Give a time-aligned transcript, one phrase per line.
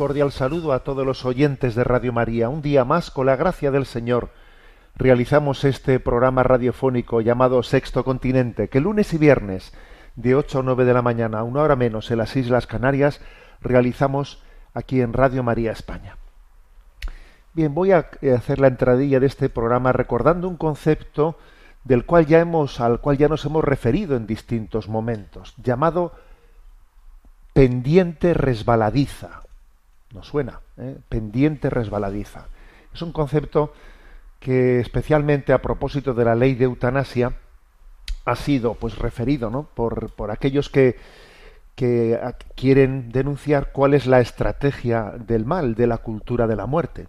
[0.00, 2.48] Cordial saludo a todos los oyentes de Radio María.
[2.48, 4.30] Un día más, con la gracia del Señor,
[4.96, 9.74] realizamos este programa radiofónico llamado Sexto Continente, que lunes y viernes,
[10.16, 13.20] de 8 a 9 de la mañana, una hora menos en las Islas Canarias,
[13.60, 16.16] realizamos aquí en Radio María España.
[17.52, 21.36] Bien, voy a eh, hacer la entradilla de este programa recordando un concepto
[21.84, 26.14] del cual ya hemos, al cual ya nos hemos referido en distintos momentos, llamado
[27.52, 29.39] pendiente resbaladiza.
[30.12, 30.60] ¿Nos suena?
[30.76, 30.96] ¿eh?
[31.08, 32.46] Pendiente resbaladiza.
[32.92, 33.72] Es un concepto
[34.40, 37.34] que especialmente a propósito de la ley de eutanasia
[38.24, 39.68] ha sido pues referido ¿no?
[39.74, 40.96] por, por aquellos que,
[41.74, 42.18] que
[42.56, 47.08] quieren denunciar cuál es la estrategia del mal, de la cultura de la muerte.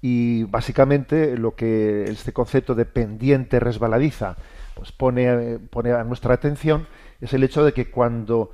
[0.00, 4.36] Y básicamente lo que este concepto de pendiente resbaladiza
[4.74, 6.86] pues pone, eh, pone a nuestra atención
[7.20, 8.50] es el hecho de que cuando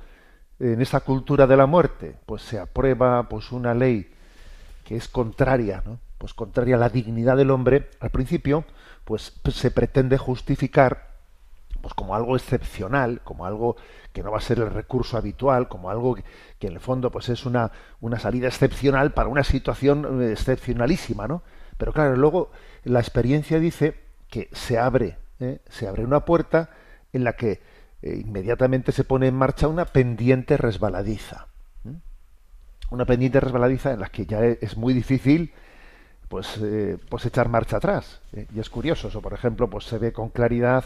[0.61, 4.11] en esa cultura de la muerte pues se aprueba pues una ley
[4.85, 5.99] que es contraria, ¿no?
[6.17, 8.63] pues contraria a la dignidad del hombre, al principio
[9.03, 11.09] pues se pretende justificar
[11.81, 13.75] pues como algo excepcional, como algo
[14.13, 16.23] que no va a ser el recurso habitual, como algo que,
[16.59, 21.27] que en el fondo pues es una, una salida excepcional para una situación eh, excepcionalísima,
[21.27, 21.41] ¿no?
[21.77, 22.51] Pero claro, luego
[22.83, 25.59] la experiencia dice que se abre, ¿eh?
[25.69, 26.69] se abre una puerta
[27.13, 27.61] en la que
[28.01, 31.47] eh, inmediatamente se pone en marcha una pendiente resbaladiza.
[32.89, 35.53] Una pendiente resbaladiza en la que ya e- es muy difícil
[36.27, 38.21] pues, eh, pues echar marcha atrás.
[38.33, 38.47] ¿eh?
[38.53, 40.85] Y es curioso, eso por ejemplo, pues se ve con claridad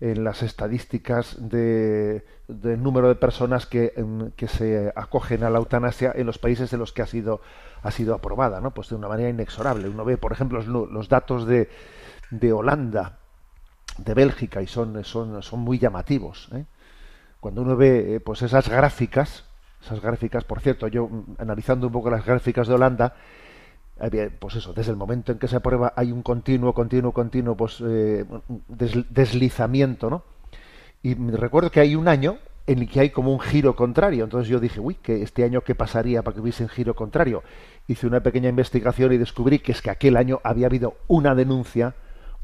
[0.00, 5.58] en las estadísticas de, del número de personas que, em, que se acogen a la
[5.58, 7.40] eutanasia en los países en los que ha sido,
[7.82, 8.72] ha sido aprobada, ¿no?
[8.72, 9.88] Pues de una manera inexorable.
[9.88, 11.68] Uno ve, por ejemplo, los, los datos de,
[12.30, 13.18] de Holanda,
[13.98, 16.48] de Bélgica, y son, son, son muy llamativos.
[16.54, 16.64] ¿eh?
[17.40, 19.44] Cuando uno ve eh, pues esas gráficas,
[19.84, 23.14] esas gráficas, por cierto, yo mm, analizando un poco las gráficas de Holanda,
[24.00, 27.56] había, pues eso, desde el momento en que se aprueba hay un continuo, continuo, continuo
[27.56, 28.24] pues, eh,
[28.68, 30.22] des- deslizamiento, ¿no?
[31.02, 34.22] Y recuerdo que hay un año en el que hay como un giro contrario.
[34.24, 37.42] Entonces yo dije, uy, que este año qué pasaría para que hubiese un giro contrario.
[37.88, 41.94] Hice una pequeña investigación y descubrí que es que aquel año había habido una denuncia,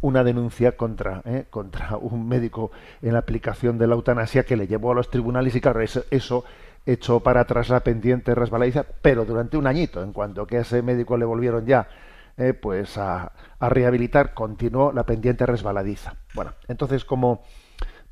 [0.01, 1.47] una denuncia contra, ¿eh?
[1.51, 2.71] contra un médico
[3.03, 6.05] en la aplicación de la eutanasia que le llevó a los tribunales y claro, eso,
[6.11, 6.45] eso
[6.87, 10.83] echó para atrás la pendiente resbaladiza, pero durante un añito, en cuanto que a ese
[10.83, 11.89] médico le volvieron ya
[12.37, 16.15] eh, pues a, rehabilitar, continuó la pendiente resbaladiza.
[16.35, 17.43] Bueno, entonces como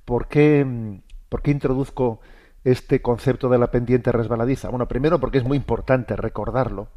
[0.05, 2.21] ¿por qué, por qué introduzco
[2.65, 4.69] este concepto de la pendiente resbaladiza?
[4.69, 6.89] Bueno, primero porque es muy importante recordarlo.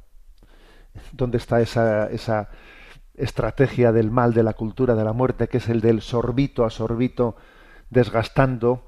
[1.12, 2.50] ¿Dónde está esa, esa
[3.20, 6.70] estrategia del mal, de la cultura de la muerte, que es el del sorbito a
[6.70, 7.36] sorbito,
[7.90, 8.84] desgastando,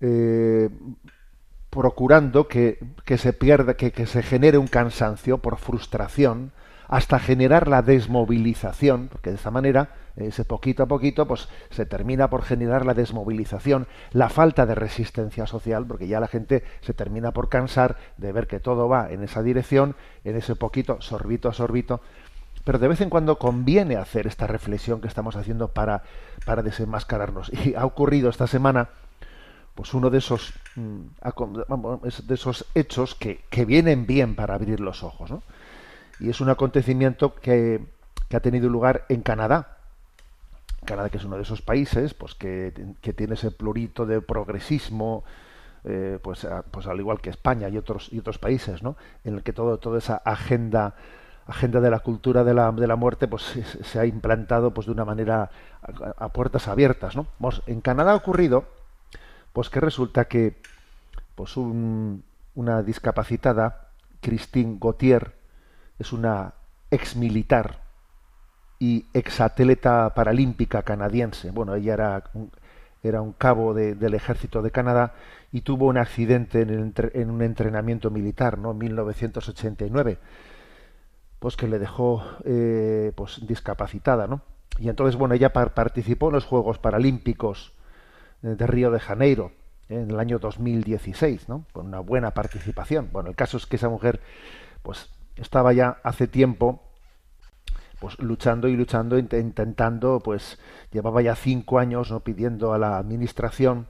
[0.00, 0.70] eh,
[1.70, 6.52] procurando que, que se pierda, que, que se genere un cansancio por frustración,
[6.88, 12.28] hasta generar la desmovilización, porque de esta manera, ese poquito a poquito, pues se termina
[12.30, 17.32] por generar la desmovilización, la falta de resistencia social, porque ya la gente se termina
[17.32, 21.52] por cansar de ver que todo va en esa dirección, en ese poquito, sorbito a
[21.52, 22.00] sorbito.
[22.64, 26.02] Pero de vez en cuando conviene hacer esta reflexión que estamos haciendo para,
[26.44, 27.52] para desenmascararnos.
[27.64, 28.88] Y ha ocurrido esta semana,
[29.74, 31.00] pues uno de esos, mm,
[32.24, 35.42] de esos hechos que, que vienen bien para abrir los ojos, ¿no?
[36.20, 37.84] y es un acontecimiento que,
[38.28, 39.78] que ha tenido lugar en Canadá.
[40.84, 45.24] Canadá, que es uno de esos países, pues que, que tiene ese plurito de progresismo,
[45.84, 48.96] eh, pues, pues al igual que España y otros y otros países, ¿no?
[49.24, 50.94] En el que todo toda esa agenda
[51.46, 54.86] agenda de la cultura de la, de la muerte pues se, se ha implantado pues
[54.86, 55.50] de una manera
[56.16, 57.26] a, puertas abiertas, ¿no?
[57.66, 58.64] En Canadá ha ocurrido
[59.52, 60.56] pues que resulta que
[61.34, 62.24] pues un-
[62.54, 63.88] una discapacitada
[64.20, 65.34] Christine Gauthier
[65.98, 66.54] es una
[66.90, 67.80] ex militar
[68.78, 71.50] y exatleta paralímpica canadiense.
[71.50, 72.50] Bueno, ella era un-
[73.02, 75.12] era un cabo de- del ejército de Canadá
[75.52, 78.70] y tuvo un accidente en, el en un entrenamiento militar, ¿no?
[78.72, 80.18] En 1989,
[81.38, 84.42] pues que le dejó eh, pues discapacitada, ¿no?
[84.78, 87.72] Y entonces, bueno, ella par- participó en los Juegos Paralímpicos
[88.42, 89.52] eh, de Río de Janeiro
[89.88, 91.64] eh, en el año 2016, ¿no?
[91.72, 93.10] Con una buena participación.
[93.12, 94.20] Bueno, el caso es que esa mujer,
[94.82, 96.82] pues, estaba ya hace tiempo
[98.00, 100.58] pues luchando y luchando, int- intentando, pues
[100.92, 103.86] llevaba ya cinco años no pidiendo a la administración,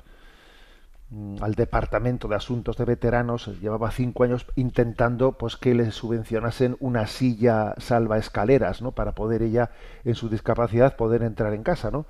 [1.41, 7.07] al departamento de asuntos de veteranos, llevaba cinco años intentando, pues que le subvencionasen una
[7.07, 8.93] silla salva escaleras, ¿no?
[8.93, 9.71] Para poder ella,
[10.05, 12.07] en su discapacidad, poder entrar en casa, ¿no?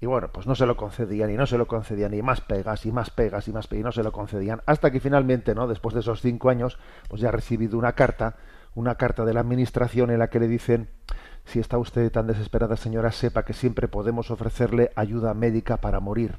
[0.00, 2.86] Y bueno, pues no se lo concedían y no se lo concedían y más pegas
[2.86, 5.66] y más pegas y más pegas y no se lo concedían hasta que finalmente, ¿no?
[5.66, 6.78] Después de esos cinco años,
[7.08, 8.36] pues ya ha recibido una carta,
[8.74, 10.88] una carta de la administración en la que le dicen
[11.44, 16.38] si está usted tan desesperada, señora, sepa que siempre podemos ofrecerle ayuda médica para morir.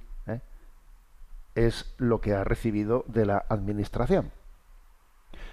[1.56, 4.32] Es lo que ha recibido de la administración.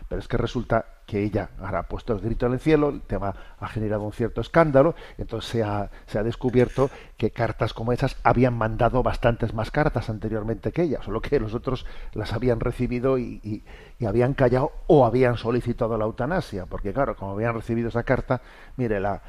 [0.09, 3.01] Pero es que resulta que ella ahora ha puesto el grito en el cielo, el
[3.03, 7.93] tema ha generado un cierto escándalo, entonces se ha, se ha descubierto que cartas como
[7.93, 12.61] esas habían mandado bastantes más cartas anteriormente que ella, solo que los otros las habían
[12.61, 13.65] recibido y,
[14.07, 18.41] habían callado o habían solicitado la eutanasia, porque claro, como habían recibido esa carta,
[18.77, 19.23] mire, la,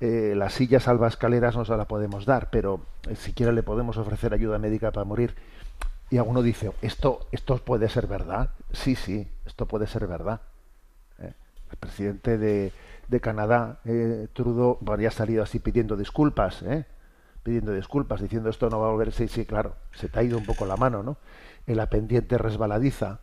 [0.00, 3.96] eh, la silla salva escaleras no se la podemos dar, pero eh, siquiera le podemos
[3.96, 5.34] ofrecer ayuda médica para morir.
[6.14, 8.50] Y alguno dice, ¿esto, esto puede ser verdad?
[8.70, 10.42] Sí, sí, esto puede ser verdad.
[11.18, 11.32] ¿eh?
[11.72, 12.70] El presidente de,
[13.08, 16.86] de Canadá, eh, Trudeau, bueno, ya ha salido así pidiendo disculpas, ¿eh?
[17.42, 19.10] pidiendo disculpas, diciendo esto no va a volver.
[19.10, 21.16] Sí, sí, claro, se te ha ido un poco la mano, ¿no?
[21.66, 23.18] En la pendiente resbaladiza.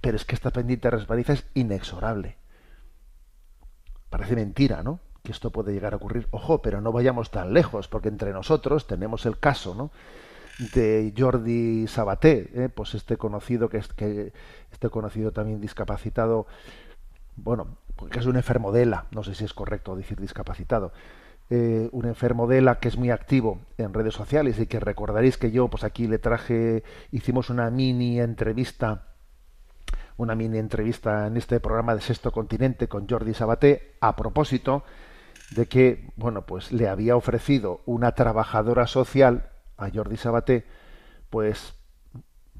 [0.00, 2.36] Pero es que esta pendiente resbaladiza es inexorable.
[4.08, 5.00] Parece mentira, ¿no?
[5.22, 6.28] Que esto puede llegar a ocurrir.
[6.30, 9.90] Ojo, pero no vayamos tan lejos, porque entre nosotros tenemos el caso, ¿no?
[10.58, 12.68] De Jordi Sabaté, ¿eh?
[12.68, 14.32] pues este conocido que es que
[14.70, 16.46] este conocido también discapacitado,
[17.36, 17.78] bueno,
[18.10, 20.92] que es un enfermo de ELA, no sé si es correcto decir discapacitado,
[21.50, 25.38] eh, un enfermo de ELA que es muy activo en redes sociales y que recordaréis
[25.38, 29.06] que yo, pues aquí le traje, hicimos una mini entrevista,
[30.16, 34.84] una mini entrevista en este programa de Sexto Continente con Jordi Sabaté a propósito
[35.50, 39.51] de que, bueno, pues le había ofrecido una trabajadora social
[39.82, 40.64] a Jordi Sabaté,
[41.30, 41.74] pues,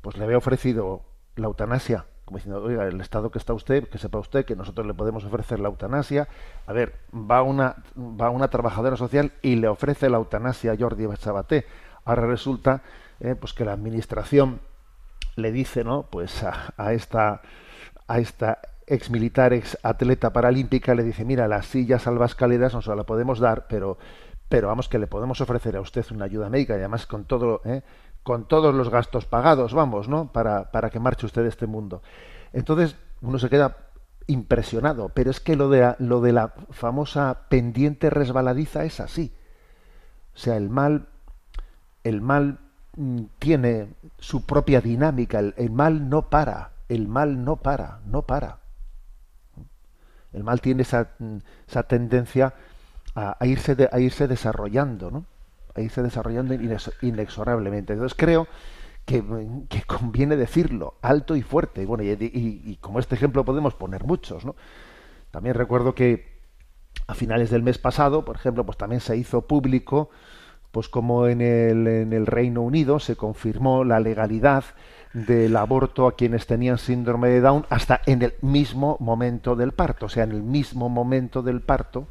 [0.00, 1.02] pues le había ofrecido
[1.36, 4.86] la eutanasia, como diciendo, oiga, el estado que está usted, que sepa usted que nosotros
[4.86, 6.28] le podemos ofrecer la eutanasia.
[6.66, 11.06] A ver, va una, va una trabajadora social y le ofrece la eutanasia a Jordi
[11.16, 11.66] Sabaté.
[12.04, 12.82] Ahora resulta
[13.20, 14.60] eh, pues que la administración
[15.36, 16.04] le dice, ¿no?
[16.04, 17.42] Pues a, a esta
[18.08, 22.94] a esta ex militar, ex atleta paralímpica, le dice, mira, la silla salvascaleras no se
[22.94, 23.96] la podemos dar, pero
[24.52, 27.62] pero vamos que le podemos ofrecer a usted una ayuda médica y además con todo
[27.64, 27.80] ¿eh?
[28.22, 32.02] con todos los gastos pagados vamos no para, para que marche usted de este mundo.
[32.52, 33.78] Entonces uno se queda
[34.26, 39.32] impresionado pero es que lo de lo de la famosa pendiente resbaladiza es así.
[40.34, 41.08] O sea el mal
[42.04, 42.58] el mal
[42.94, 48.20] mm, tiene su propia dinámica el, el mal no para el mal no para no
[48.20, 48.58] para.
[50.34, 52.52] El mal tiene esa, mm, esa tendencia
[53.14, 55.24] a, a irse de- a irse desarrollando, ¿no?
[55.74, 57.92] A irse desarrollando inex- inexorablemente.
[57.94, 58.46] Entonces creo
[59.04, 59.22] que,
[59.68, 61.84] que conviene decirlo alto y fuerte.
[61.86, 64.54] Bueno, y- y como este ejemplo podemos poner muchos, ¿no?
[65.30, 66.32] También recuerdo que
[67.06, 70.10] a finales del mes pasado, por ejemplo, pues también se hizo público,
[70.70, 74.64] pues como en el, en el Reino Unido se confirmó la legalidad
[75.12, 80.06] del aborto a quienes tenían síndrome de Down hasta en el mismo momento del parto,
[80.06, 82.08] o sea, en el mismo momento del parto,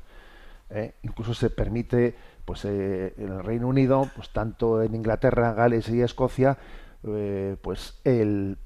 [0.74, 0.96] ¿eh?
[1.04, 6.02] incluso se permite pues eh, en el Reino Unido pues tanto en Inglaterra Gales y
[6.02, 6.58] Escocia
[7.04, 8.58] eh, pues el,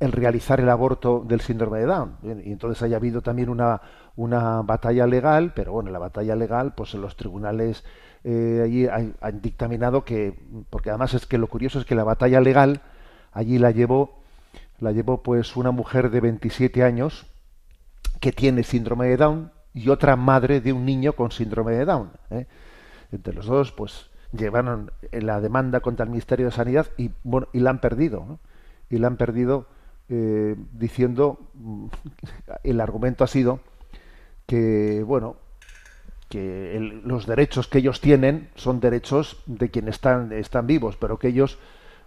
[0.00, 3.80] realizar el aborto del síndrome de Down y entonces haya habido también una
[4.16, 7.84] una batalla legal pero bueno la batalla legal pues en los tribunales
[8.24, 10.38] allí han, han dictaminado que
[10.70, 12.82] porque además es que lo curioso es que la batalla legal
[13.32, 14.22] allí la llevó
[14.80, 17.26] la llevó pues una mujer de 27 años
[18.20, 22.10] que tiene síndrome de Down y otra madre de un niño con síndrome de Down.
[22.30, 22.46] ¿eh?
[23.10, 27.60] Entre los dos, pues llevaron la demanda contra el Ministerio de Sanidad y bueno y
[27.60, 28.38] la han perdido.
[28.90, 29.66] Y la han perdido
[30.08, 31.86] eh, diciendo mm,
[32.64, 33.60] el argumento ha sido
[34.46, 35.36] que bueno
[36.28, 41.18] que el- los derechos que ellos tienen son derechos de quienes están están vivos, pero
[41.18, 41.58] que ellos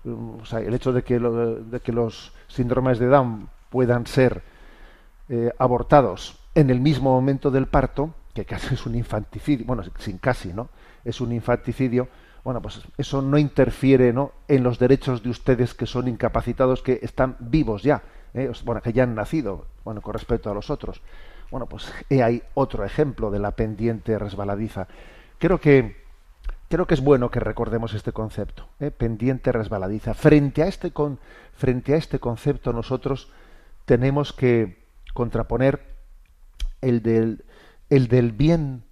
[0.03, 4.05] mm, o sea, el hecho de que, lo- de que los síndromes de Down puedan
[4.07, 4.41] ser
[5.29, 10.17] eh, abortados en el mismo momento del parto, que casi es un infanticidio, bueno, sin
[10.17, 10.69] casi, ¿no?
[11.03, 12.07] Es un infanticidio,
[12.43, 14.31] bueno, pues eso no interfiere ¿no?
[14.47, 18.51] en los derechos de ustedes que son incapacitados, que están vivos ya, ¿eh?
[18.63, 21.01] bueno, que ya han nacido, bueno, con respecto a los otros.
[21.51, 24.87] Bueno, pues he ahí otro ejemplo de la pendiente resbaladiza.
[25.37, 26.03] Creo que
[26.67, 28.91] creo que es bueno que recordemos este concepto, ¿eh?
[28.91, 30.13] pendiente resbaladiza.
[30.13, 30.91] Frente a este
[31.53, 33.31] frente a este concepto nosotros
[33.85, 34.83] tenemos que
[35.13, 35.94] contraponer
[36.87, 37.43] el del
[37.89, 38.83] el del bien,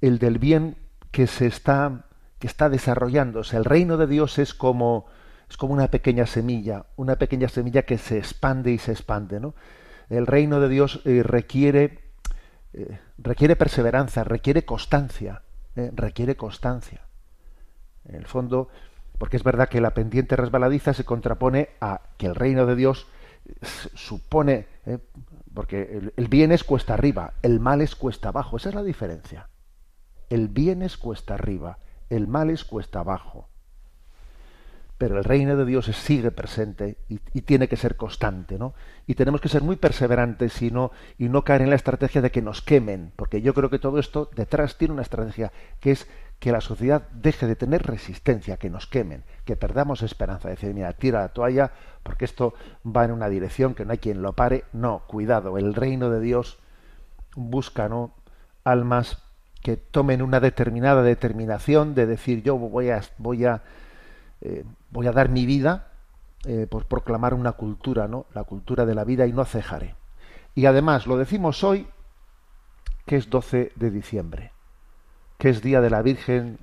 [0.00, 0.76] el del bien
[1.10, 2.04] que se está
[2.38, 3.56] que está desarrollándose.
[3.56, 5.06] El reino de Dios es como,
[5.50, 9.40] es como una pequeña semilla, una pequeña semilla que se expande y se expande.
[9.40, 9.54] ¿no?
[10.08, 11.98] El reino de Dios eh, requiere,
[12.72, 15.42] eh, requiere perseverancia, requiere constancia,
[15.76, 17.00] eh, requiere constancia.
[18.04, 18.68] En el fondo,
[19.18, 23.06] porque es verdad que la pendiente resbaladiza se contrapone a que el reino de Dios
[23.94, 24.66] supone,
[25.58, 29.48] porque el, bien es cuesta arriba, el mal es cuesta abajo, esa es la diferencia.
[30.30, 31.78] El bien es cuesta arriba,
[32.10, 33.48] el mal es cuesta abajo.
[34.98, 38.72] Pero el reino de Dios sigue presente y, tiene que ser constante, ¿no?
[39.08, 40.92] Y tenemos que ser muy perseverantes y no
[41.44, 44.78] caer en la estrategia de que nos quemen, porque yo creo que todo esto detrás
[44.78, 45.50] tiene una estrategia
[45.80, 46.06] que es
[46.38, 50.92] que la sociedad deje de tener resistencia, que nos quemen, que perdamos esperanza, decir, mira,
[50.92, 52.54] tira la toalla, porque esto
[52.84, 54.64] va en una dirección que no hay quien lo pare.
[54.72, 56.58] No, cuidado, el reino de Dios
[57.34, 58.12] busca, ¿no?
[58.68, 59.18] almas
[59.62, 63.62] que tomen una determinada determinación de decir yo voy a voy a
[64.40, 65.88] eh, voy a dar mi vida
[66.44, 69.94] eh, por proclamar una cultura no la cultura de la vida y no cejaré
[70.54, 71.88] y además lo decimos hoy
[73.06, 74.52] que es 12 de diciembre
[75.38, 76.58] que es día de la Virgen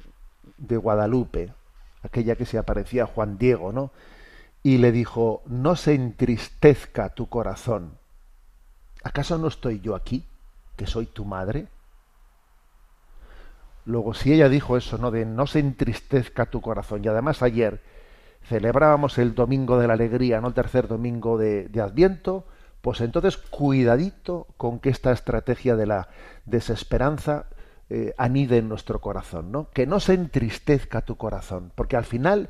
[0.57, 1.53] de Guadalupe
[2.03, 3.91] aquella que se aparecía a Juan Diego no
[4.63, 7.97] y le dijo no se entristezca tu corazón
[9.03, 10.25] acaso no estoy yo aquí
[10.75, 11.67] que soy tu madre
[13.85, 15.11] Luego, si ella dijo eso, ¿no?
[15.11, 17.05] De no se entristezca tu corazón.
[17.05, 17.81] Y además ayer
[18.43, 20.47] celebrábamos el domingo de la alegría, ¿no?
[20.47, 22.45] El tercer domingo de, de Adviento.
[22.81, 26.09] Pues entonces, cuidadito con que esta estrategia de la
[26.45, 27.45] desesperanza
[27.89, 29.69] eh, anide en nuestro corazón, ¿no?
[29.69, 32.49] Que no se entristezca tu corazón, porque al final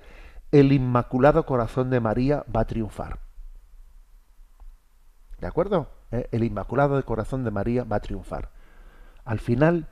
[0.51, 3.19] el inmaculado corazón de María va a triunfar.
[5.39, 5.89] ¿De acuerdo?
[6.11, 6.29] ¿Eh?
[6.31, 8.51] El inmaculado corazón de María va a triunfar.
[9.25, 9.87] Al final,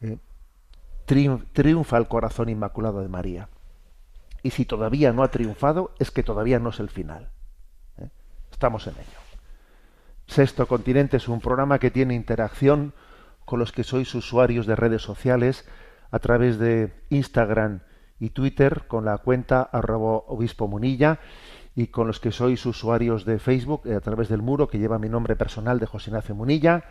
[0.00, 0.18] eh,
[1.04, 3.48] triunfa el corazón inmaculado de María.
[4.42, 7.30] Y si todavía no ha triunfado, es que todavía no es el final.
[8.50, 9.18] Estamos en ello.
[10.26, 12.92] Sexto Continente es un programa que tiene interacción
[13.44, 15.68] con los que sois usuarios de redes sociales
[16.10, 17.80] a través de Instagram
[18.20, 21.18] y Twitter con la cuenta obispo munilla
[21.74, 24.98] y con los que sois usuarios de Facebook eh, a través del muro que lleva
[24.98, 26.84] mi nombre personal de José Ignacio Munilla.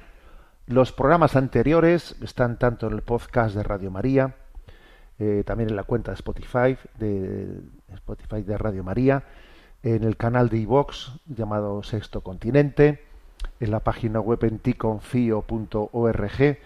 [0.65, 4.35] Los programas anteriores están tanto en el podcast de Radio María,
[5.19, 7.61] eh, también en la cuenta de Spotify, de
[7.93, 9.23] Spotify de Radio María,
[9.83, 13.05] en el canal de iVox llamado Sexto Continente,
[13.59, 16.57] en la página web en ticonfio.org.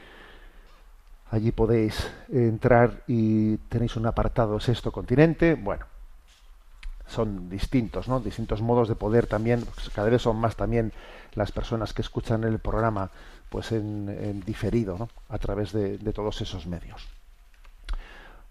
[1.31, 5.55] Allí podéis entrar y tenéis un apartado Sexto Continente.
[5.55, 5.85] Bueno,
[7.07, 8.19] son distintos, ¿no?
[8.19, 10.91] Distintos modos de poder también, pues cada vez son más también
[11.33, 13.11] las personas que escuchan el programa
[13.49, 15.09] pues en, diferido.
[15.29, 17.07] A través de, todos esos medios.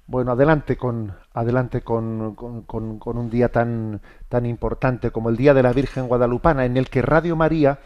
[0.07, 5.63] Bueno, adelante con adelante con, con, un día tan tan importante como el Día de
[5.63, 7.79] la Virgen Guadalupana, en el que Radio María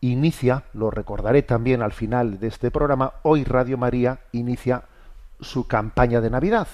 [0.00, 4.84] inicia, lo recordaré también al final de este programa, hoy Radio María inicia
[5.40, 6.68] su campaña de Navidad.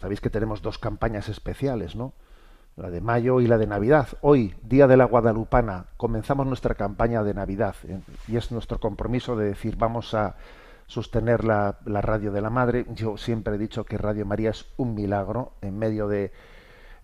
[0.00, 2.12] Sabéis que tenemos dos campañas especiales, ¿no?
[2.76, 4.06] La de mayo y la de Navidad.
[4.20, 7.98] Hoy, Día de la Guadalupana, comenzamos nuestra campaña de Navidad ¿eh?
[8.28, 10.36] y es nuestro compromiso de decir vamos a
[10.86, 12.86] sostener la, la, radio de la madre.
[12.94, 16.30] Yo siempre he dicho que Radio María es un milagro en medio de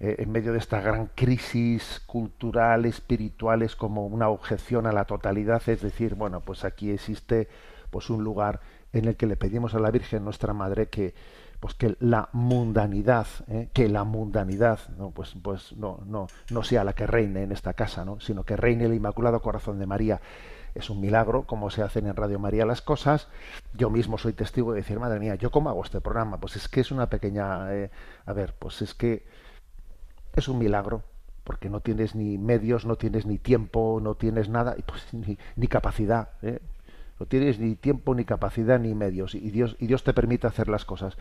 [0.00, 5.04] eh, en medio de esta gran crisis cultural, espiritual, es como una objeción a la
[5.04, 7.48] totalidad, es decir, bueno, pues aquí existe
[7.90, 8.60] pues un lugar
[8.92, 11.14] en el que le pedimos a la Virgen nuestra madre que
[11.64, 13.70] pues que la mundanidad, ¿eh?
[13.72, 17.72] que la mundanidad, no, pues, pues no, no, no sea la que reine en esta
[17.72, 18.20] casa, ¿no?
[18.20, 20.20] sino que reine el Inmaculado Corazón de María.
[20.74, 23.28] Es un milagro, como se hacen en Radio María las cosas.
[23.72, 26.38] Yo mismo soy testigo de decir, madre mía, ¿yo cómo hago este programa?
[26.38, 27.72] Pues es que es una pequeña...
[27.72, 27.90] Eh,
[28.26, 29.24] a ver, pues es que
[30.40, 31.02] es un milagro,
[31.44, 35.66] porque no tienes ni medios, no tienes ni tiempo, no tienes nada, pues ni, ni
[35.68, 36.30] capacidad.
[36.42, 36.60] ¿eh?
[37.20, 39.34] No tienes ni tiempo, ni capacidad, ni medios.
[39.34, 41.16] Y Dios, y Dios te permite hacer las cosas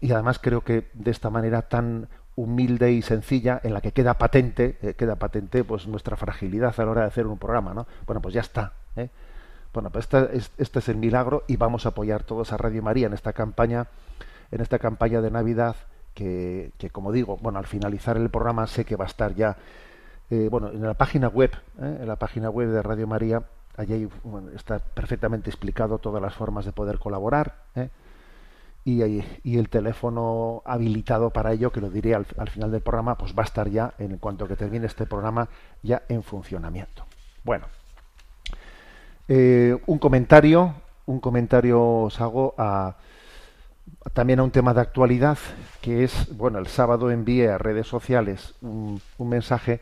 [0.00, 4.14] y además creo que de esta manera tan humilde y sencilla en la que queda
[4.14, 7.86] patente eh, queda patente pues nuestra fragilidad a la hora de hacer un programa no
[8.06, 9.08] bueno pues ya está ¿eh?
[9.72, 12.82] bueno pues este es, este es el milagro y vamos a apoyar todos a Radio
[12.82, 13.86] María en esta campaña
[14.50, 15.76] en esta campaña de Navidad
[16.16, 19.56] que, como digo, bueno, al finalizar el programa sé que va a estar ya,
[20.30, 21.98] eh, bueno, en la página web, ¿eh?
[22.00, 23.42] en la página web de Radio María,
[23.76, 27.62] allí bueno, está perfectamente explicado todas las formas de poder colaborar.
[27.76, 27.90] ¿eh?
[28.84, 33.18] Y, y, el teléfono habilitado para ello, que lo diré al, al, final del programa,
[33.18, 35.48] pues va a estar ya, en cuanto que termine este programa,
[35.82, 37.04] ya en funcionamiento.
[37.42, 37.66] Bueno,
[39.28, 40.74] eh, un comentario,
[41.06, 42.94] un comentario os hago a,
[44.12, 45.38] también a un tema de actualidad,
[45.80, 49.80] que es, bueno, el sábado envié a redes sociales un, mensaje,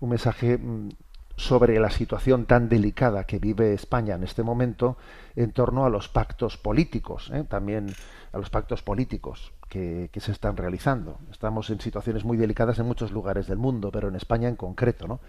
[0.00, 0.90] un mensaje mm,
[1.36, 4.96] sobre la situación tan delicada que vive España en este momento
[5.36, 7.44] en torno a los pactos políticos, ¿eh?
[7.48, 7.92] también
[8.32, 11.18] a los pactos políticos que, que, se están realizando.
[11.30, 15.08] Estamos en situaciones muy delicadas en muchos lugares del mundo, pero en España en concreto,
[15.08, 15.20] ¿no?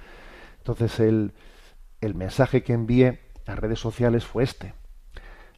[0.57, 1.33] Entonces el,
[2.01, 4.73] el mensaje que envié a redes sociales fue este.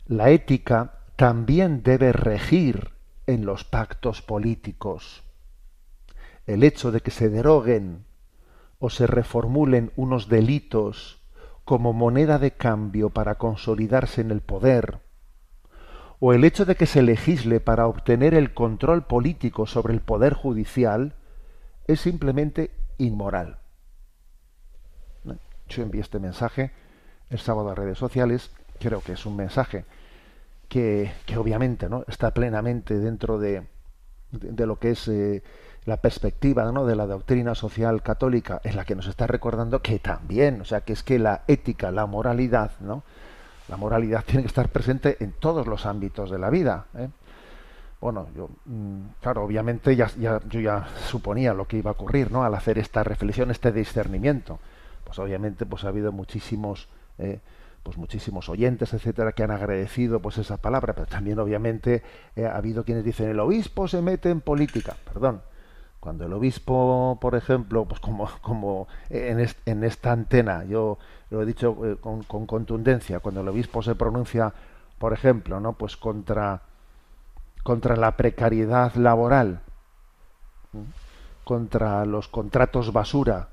[0.05, 2.91] La ética también debe regir
[3.27, 5.23] en los pactos políticos.
[6.45, 8.05] El hecho de que se deroguen
[8.79, 11.21] o se reformulen unos delitos
[11.65, 14.99] como moneda de cambio para consolidarse en el poder,
[16.19, 20.33] o el hecho de que se legisle para obtener el control político sobre el poder
[20.33, 21.15] judicial,
[21.87, 23.59] es simplemente inmoral.
[25.69, 26.71] Yo envié este mensaje
[27.29, 29.85] el sábado a redes sociales, creo que es un mensaje
[30.73, 32.03] que, obviamente ¿no?
[32.07, 33.67] está plenamente dentro de,
[34.31, 35.43] de, lo que es eh,
[35.85, 36.87] la perspectiva ¿no?
[36.87, 40.81] de la doctrina social católica, en la que nos está recordando que también, o sea,
[40.81, 43.03] que es que la ética, la moralidad, ¿no?
[43.69, 46.87] La moralidad tiene que estar presente en todos los ámbitos de la vida.
[46.97, 47.07] ¿eh?
[48.01, 48.49] Bueno, yo,
[49.21, 52.43] claro, obviamente ya, ya, yo ya suponía lo que iba a ocurrir, ¿no?
[52.43, 54.59] Al hacer esta reflexión, este discernimiento.
[55.03, 56.89] Pues obviamente, pues ha habido muchísimos,
[57.19, 57.41] eh,
[57.83, 62.01] pues muchísimos oyentes, etcétera, que han agradecido pues esa palabra, pero también obviamente
[62.35, 64.95] eh, ha habido quienes dicen el obispo se mete en política.
[65.05, 65.41] Perdón,
[65.99, 70.97] cuando el obispo, por ejemplo, pues como, como en, est en esta antena, yo
[71.29, 74.53] lo he dicho eh, con, con, contundencia, cuando el obispo se pronuncia,
[74.97, 75.73] por ejemplo, ¿no?
[75.73, 76.61] pues contra,
[77.63, 79.59] contra la precariedad laboral,
[81.43, 83.49] contra los contratos basura,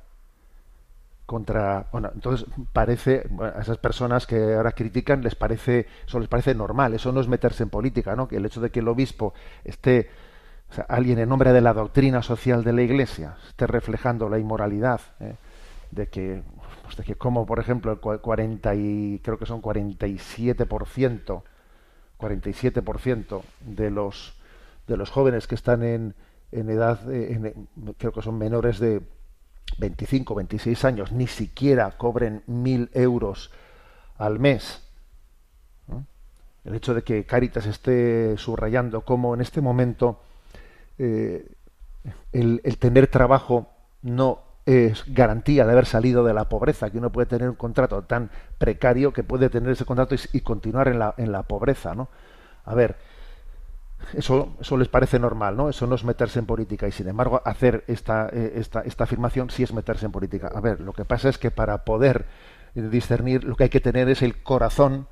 [1.31, 6.29] contra bueno entonces parece bueno, a esas personas que ahora critican les parece eso les
[6.29, 8.89] parece normal eso no es meterse en política no que el hecho de que el
[8.89, 10.11] obispo esté
[10.69, 14.41] o sea, alguien en nombre de la doctrina social de la Iglesia esté reflejando la
[14.41, 15.37] inmoralidad ¿eh?
[15.93, 16.43] de que
[16.83, 20.67] pues de que como por ejemplo el 40 y creo que son 47
[22.17, 22.83] 47
[23.67, 24.35] de los
[24.89, 26.17] de los jóvenes que están en,
[26.51, 29.01] en edad eh, en, creo que son menores de
[29.79, 33.51] 25 26 años ni siquiera cobren mil euros
[34.19, 34.83] al mes
[36.65, 40.21] el hecho de que Caritas esté subrayando cómo en este momento
[40.99, 41.47] eh,
[42.33, 43.71] el, el, tener trabajo
[44.03, 48.03] no es garantía de haber salido de la pobreza, que uno puede tener un contrato
[48.03, 51.95] tan precario que puede tener ese contrato y, y continuar en la, en la pobreza,
[51.95, 52.09] ¿no?
[52.65, 52.97] A ver,
[54.15, 55.69] eso, eso les parece normal, ¿no?
[55.69, 59.51] Eso no es meterse en política y sin embargo hacer esta, eh, esta, esta afirmación
[59.51, 60.51] sí es meterse en política.
[60.55, 62.27] A ver, lo que pasa es que para poder
[62.75, 65.09] discernir lo que hay que tener es el corazón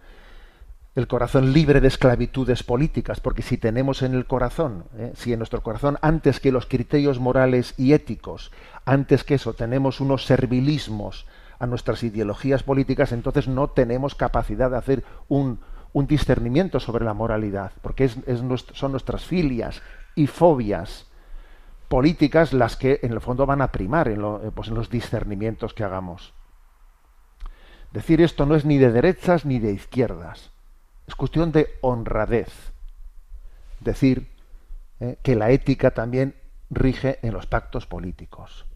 [0.99, 5.13] el corazón libre de esclavitudes políticas, porque si tenemos en el corazón, ¿eh?
[5.15, 8.51] si en nuestro corazón, antes que los criterios morales y éticos,
[8.85, 11.27] antes que eso, tenemos unos servilismos
[11.61, 15.61] a nuestras ideologías políticas, entonces no tenemos capacidad de hacer un,
[15.93, 18.19] un discernimiento sobre la moralidad, porque es,
[18.73, 19.83] son nuestras filias
[20.15, 21.07] y fobias
[21.89, 25.75] políticas las que en el fondo van a primar en, lo, pues en los discernimientos
[25.75, 26.35] que hagamos.
[27.93, 30.51] Decir esto no es ni de derechas ni de izquierdas
[31.09, 32.53] es cuestión de honradez.
[33.81, 34.29] Decir
[35.01, 36.35] eh, que la ética también
[36.71, 38.67] rige en los pactos políticos.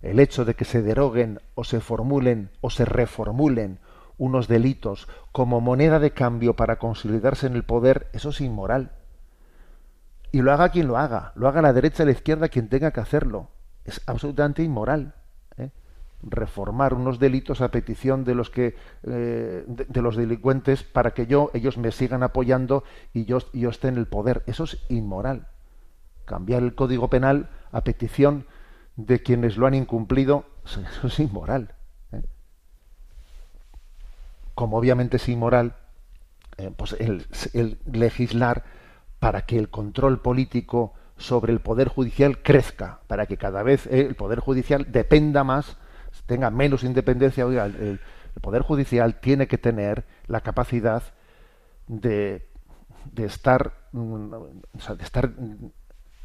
[0.00, 3.78] El hecho de que se deroguen o se formulen o se reformulen
[4.22, 8.92] unos delitos como moneda de cambio para consolidarse en el poder, eso es inmoral.
[10.30, 13.00] Y lo haga quien lo haga, lo haga la derecha la izquierda quien tenga que
[13.00, 13.48] hacerlo.
[13.84, 15.14] Es absolutamente inmoral
[16.22, 21.26] reformar unos delitos a petición de los que eh, de, de, los delincuentes para que
[21.26, 25.48] yo ellos me sigan apoyando y yo, yo esté en el poder eso es inmoral
[26.24, 28.46] cambiar el código penal a petición
[28.94, 31.81] de quienes lo han incumplido eso es inmoral ¿eh?
[34.54, 35.76] Como obviamente es inmoral
[36.58, 38.64] eh, pues el, legislar
[39.18, 44.14] para que el control político sobre el poder judicial crezca para que cada vez el
[44.14, 45.76] poder judicial dependa más
[46.26, 48.00] tenga menos independencia, oiga, el, el,
[48.40, 51.02] Poder Judicial tiene que tener la capacidad
[51.86, 52.48] de,
[53.12, 55.70] de estar, mm, o sea, de estar mm,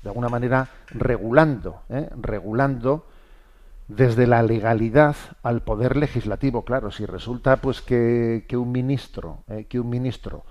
[0.03, 2.09] de alguna manera regulando, ¿eh?
[2.15, 3.07] regulando
[3.87, 6.65] desde la legalidad al poder legislativo.
[6.65, 10.45] Claro, si resulta pues que, que un ministro, eh, que un ministro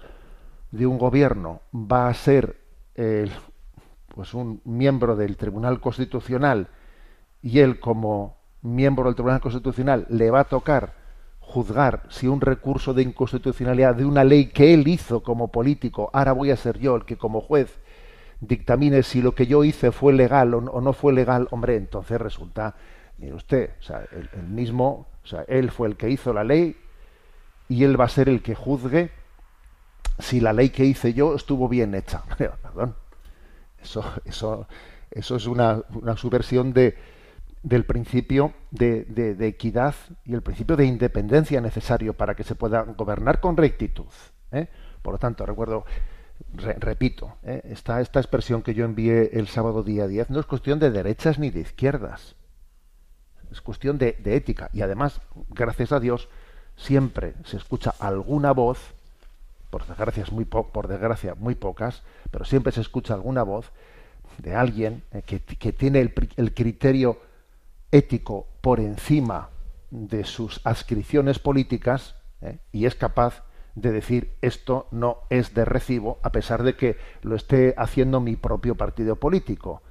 [0.70, 2.60] de un gobierno va a ser
[2.94, 3.30] el,
[4.14, 6.68] pues un miembro del Tribunal Constitucional
[7.42, 10.94] y él como miembro del Tribunal Constitucional le va a tocar
[11.46, 16.32] juzgar si un recurso de inconstitucionalidad de una ley que él hizo como político, ahora
[16.32, 17.78] voy a ser yo el que como juez
[18.40, 22.74] dictamine si lo que yo hice fue legal o no, fue legal, hombre, entonces resulta,
[23.18, 26.76] mire usted, o sea, el, mismo, o sea, él fue el que hizo la ley
[27.68, 29.10] y él va a ser el que juzgue
[30.18, 32.22] si la ley que hice yo estuvo bien hecha.
[32.38, 32.94] Perdón.
[33.82, 34.66] Eso, eso,
[35.10, 36.96] eso es una, una subversión de,
[37.66, 42.82] del principio de, de, equidad y el principio de independencia necesario para que se pueda
[42.82, 44.06] gobernar con rectitud.
[44.52, 44.68] ¿eh?
[45.02, 45.84] Por lo tanto, recuerdo,
[46.52, 47.62] repito, ¿eh?
[47.64, 51.40] esta, esta expresión que yo envié el sábado día 10 no es cuestión de derechas
[51.40, 52.35] ni de izquierdas.
[53.50, 54.70] Es cuestión de, ética.
[54.72, 56.28] Y además, gracias a Dios,
[56.76, 58.78] siempre se escucha alguna voz
[59.70, 63.72] por desgracia, muy por desgracia muy pocas, pero siempre se escucha alguna voz
[64.38, 67.18] de alguien eh, que, tiene el, criterio
[67.90, 69.50] ético por encima
[69.90, 76.18] de sus adscripciones políticas eh, y es capaz de decir esto no es de recibo
[76.22, 79.82] a pesar de que lo esté haciendo mi propio partido político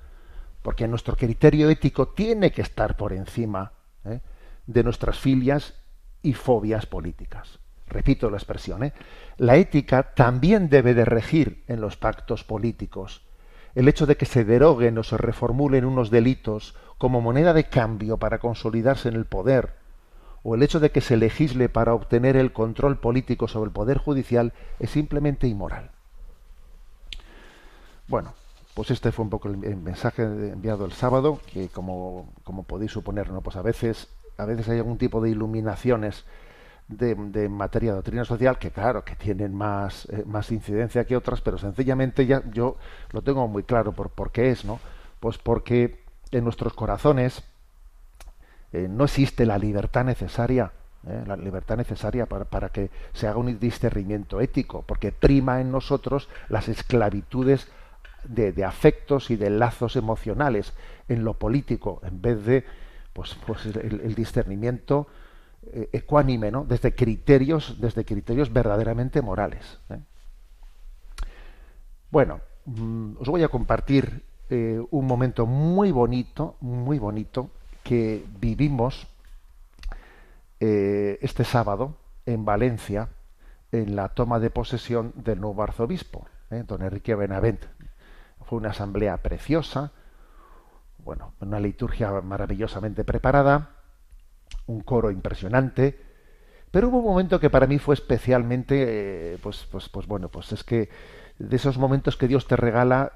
[0.65, 3.71] porque nuestro criterio ético tiene que estar por encima
[4.04, 4.19] eh,
[4.65, 5.75] de nuestras filias
[6.23, 8.93] y fobias políticas repito la expresión, ¿eh?
[9.38, 13.21] la ética también debe de regir en los pactos políticos.
[13.75, 18.17] El hecho de que se deroguen o se reformulen unos delitos como moneda de cambio
[18.17, 19.75] para consolidarse en el poder,
[20.43, 23.97] o el hecho de que se legisle para obtener el control político sobre el poder
[23.97, 25.91] judicial, es simplemente inmoral.
[28.08, 28.34] Bueno,
[28.76, 33.32] pues este fue un poco el, mensaje enviado el sábado, que como, como podéis suponer,
[33.32, 33.42] ¿no?
[33.42, 36.26] pues a veces, a veces hay algún tipo de iluminaciones
[36.88, 37.16] de,
[37.50, 41.58] materia de doctrina social que claro que tienen más, eh, más incidencia que otras pero
[41.58, 42.78] sencillamente ya yo
[43.12, 44.80] lo tengo muy claro por, por qué es no
[45.20, 47.42] pues porque en nuestros corazones
[48.72, 50.74] eh, no existe la libertad necesaria
[51.08, 55.72] eh, la libertad necesaria para, para, que se haga un discernimiento ético porque prima en
[55.72, 57.68] nosotros las esclavitudes
[58.28, 60.74] de, afectos y de lazos emocionales
[61.08, 62.66] en lo político en vez de
[63.14, 65.08] pues, pues el, el discernimiento
[65.74, 66.64] eh, ecuánime, ¿no?
[66.64, 69.80] Desde criterios, desde criterios verdaderamente morales.
[69.90, 70.00] ¿eh?
[72.12, 77.50] Bueno, mm, os voy a compartir eh, un momento muy bonito, muy bonito,
[77.84, 79.08] que vivimos
[80.58, 83.10] este sábado en Valencia,
[83.72, 87.64] en la toma de posesión del nuevo arzobispo, don Enrique Benavent.
[88.45, 89.91] Fue una asamblea preciosa,
[90.99, 93.71] bueno, una liturgia maravillosamente preparada,
[94.67, 95.99] un coro impresionante,
[96.71, 100.51] pero hubo un momento que para mí fue especialmente, eh, pues, pues, pues bueno, pues
[100.51, 100.89] es que
[101.39, 103.13] de esos momentos que Dios te regala,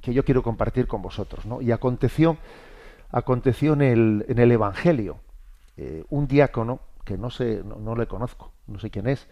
[0.00, 1.60] que yo quiero compartir con vosotros, ¿no?
[1.60, 2.36] Y aconteció,
[3.10, 5.18] aconteció en el, en el Evangelio,
[5.76, 9.26] eh, un diácono que no sé, no, le conozco, no sé quién es,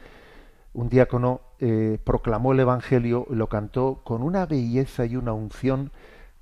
[0.74, 5.90] un diácono eh, proclamó el Evangelio, lo cantó con una belleza y una unción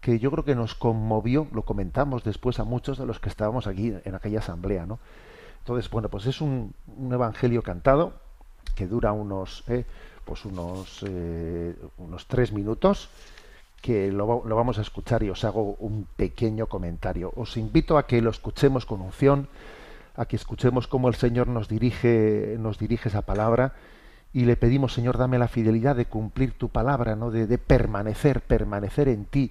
[0.00, 3.66] que yo creo que nos conmovió, lo comentamos después a muchos de los que estábamos
[3.66, 4.98] aquí en aquella asamblea, ¿no?
[5.60, 6.74] Entonces, bueno, pues es un,
[7.10, 8.12] evangelio cantado
[8.74, 9.84] que dura unos, eh,
[10.24, 13.08] pues unos, eh, unos tres minutos,
[13.82, 17.32] que lo, lo, vamos a escuchar y os hago un pequeño comentario.
[17.34, 19.48] Os invito a que lo escuchemos con unción,
[20.14, 23.74] a que escuchemos cómo el Señor nos dirige, nos dirige esa palabra
[24.37, 27.31] y le pedimos, Señor, dame la fidelidad de cumplir tu palabra, ¿no?
[27.31, 29.51] de, de permanecer, permanecer en ti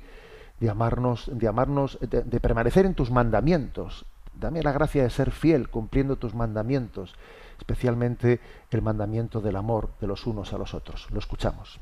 [0.60, 4.06] de amarnos, de, amarnos de, permanecer en tus mandamientos.
[4.34, 7.16] Dame la gracia de ser fiel cumpliendo tus mandamientos,
[7.58, 11.10] especialmente el mandamiento del amor de los unos a los otros.
[11.12, 11.80] Lo escuchamos.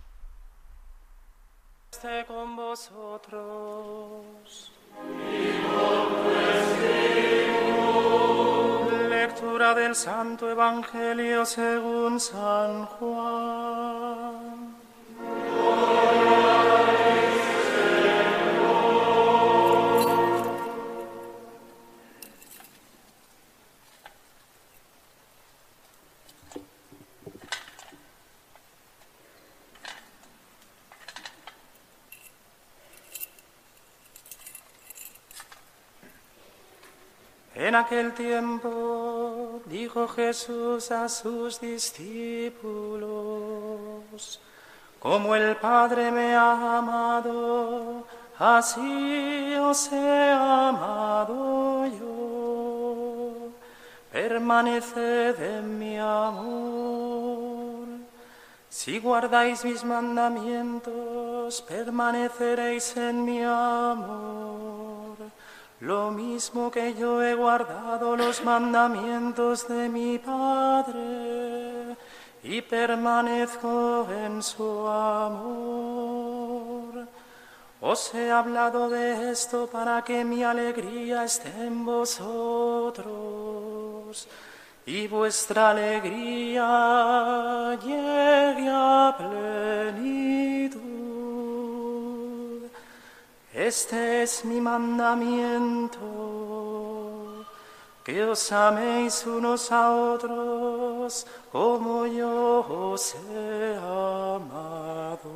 [2.25, 4.23] con vosotros.
[9.93, 14.73] Del Santo Evangelio según San Juan.
[37.55, 38.92] En aquel tiempo
[39.93, 44.41] dijo Jesús a sus discípulos,
[44.99, 48.03] Como el Padre me ha amado,
[48.39, 53.51] así os he amado yo.
[54.11, 57.85] Permaneced en mi amor.
[58.69, 64.62] Si guardáis mis mandamientos, permaneceréis en mi amor.
[65.83, 71.97] Lo mismo que yo he guardado los mandamientos de mi Padre
[72.41, 75.45] y permanezco en su amor.
[77.81, 83.05] Os he hablado de esto para que mi alegría esté en vosotros
[84.85, 86.63] y vuestra alegría
[87.83, 90.92] llegue a plenitud.
[93.53, 95.99] Este es mi mandamiento,
[98.03, 105.29] que os améis unos a otros como yo os he amado.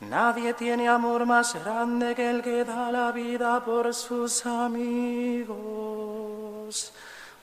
[0.00, 5.54] Nadie tiene amor más grande que el que da la vida por sus amigos.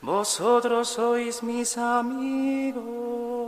[0.02, 3.40] Vosotros sois mis amigos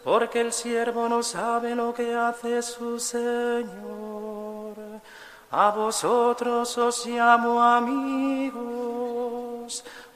[0.02, 4.76] porque el siervo no sabe lo que hace su Señor.
[5.50, 8.64] A vosotros os llamo amigos,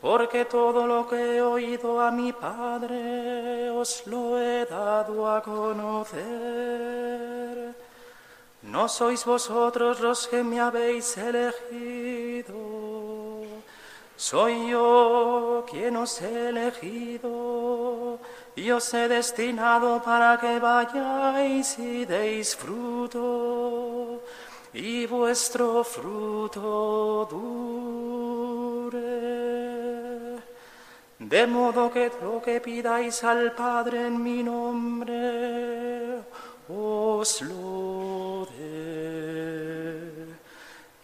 [0.00, 6.22] porque todo lo que he oído a mi Padre os lo he dado a conocer.
[8.72, 12.56] No sois vosotros los que me habéis elegido,
[14.16, 18.18] soy yo quien os he elegido
[18.56, 24.22] y os he destinado para que vayáis y deis fruto
[24.72, 29.02] y vuestro fruto dure.
[31.18, 36.22] De modo que lo que pidáis al Padre en mi nombre,
[36.70, 38.21] os lo.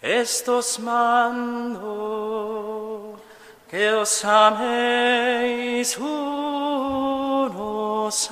[0.08, 1.84] Estos mando
[3.68, 7.58] que os améis unos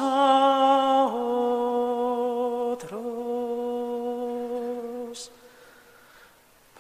[0.01, 1.05] a
[2.73, 2.91] otros.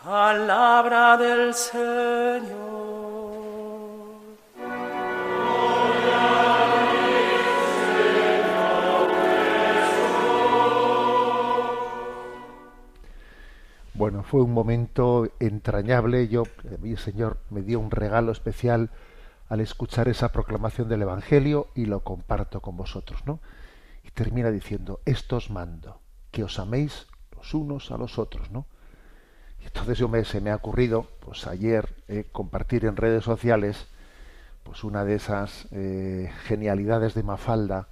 [0.03, 2.65] Palabra del Señor.
[13.97, 16.29] Bueno, fue un momento entrañable.
[16.29, 18.91] Yo, eh, mi Señor me dio un regalo especial
[19.49, 23.41] al escuchar esa proclamación del Evangelio y lo comparto con vosotros, ¿no?
[24.05, 25.99] Y termina diciendo, esto os mando,
[26.31, 28.67] que os améis los unos a los otros, ¿no?
[29.63, 33.87] Y entonces yo me, se me ha ocurrido, pues ayer, eh, compartir en redes sociales,
[34.63, 37.89] pues una de esas eh, genialidades de Mafalda,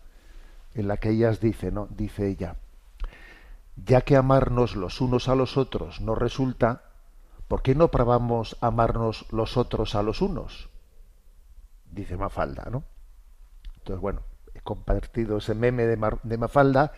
[0.75, 1.89] en la que ellas dice, ¿no?
[1.91, 2.57] Dice ella,
[3.77, 6.83] ya que amarnos los unos a los otros no resulta,
[7.49, 10.69] ¿por qué no probamos amarnos los otros a los unos?
[11.91, 12.85] Dice Mafalda, ¿no?
[13.77, 14.23] Entonces, bueno,
[14.55, 15.97] he compartido ese meme de,
[16.39, 16.93] Mafalda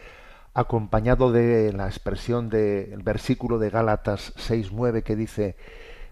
[0.54, 5.56] acompañado de la expresión del versículo de Gálatas 6.9 que dice,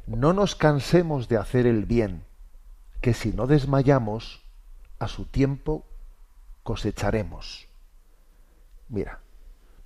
[0.06, 2.24] no nos cansemos de hacer el bien,
[3.00, 4.42] que si no desmayamos,
[4.98, 5.84] a su tiempo
[6.62, 7.66] cosecharemos.
[8.88, 9.20] Mira,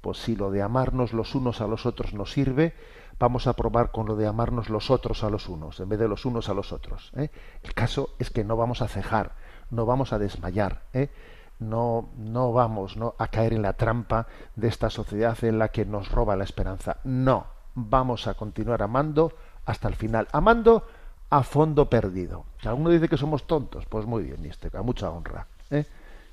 [0.00, 2.74] pues si lo de amarnos los unos a los otros nos sirve,
[3.18, 6.08] vamos a probar con lo de amarnos los otros a los unos, en vez de
[6.08, 7.12] los unos a los otros.
[7.16, 7.30] ¿eh?
[7.62, 9.32] El caso es que no vamos a cejar,
[9.70, 11.10] no vamos a desmayar, ¿eh?
[11.58, 16.10] no, no vamos a caer en la trampa de esta sociedad en la que nos
[16.10, 16.98] roba la esperanza.
[17.04, 19.32] No, vamos a continuar amando
[19.66, 20.86] hasta el final, amando
[21.30, 22.44] a fondo perdido.
[22.64, 25.46] Alguno dice que somos tontos, pues muy bien, a mucha honra.
[25.70, 25.84] ¿eh?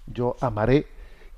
[0.05, 0.87] Yo amaré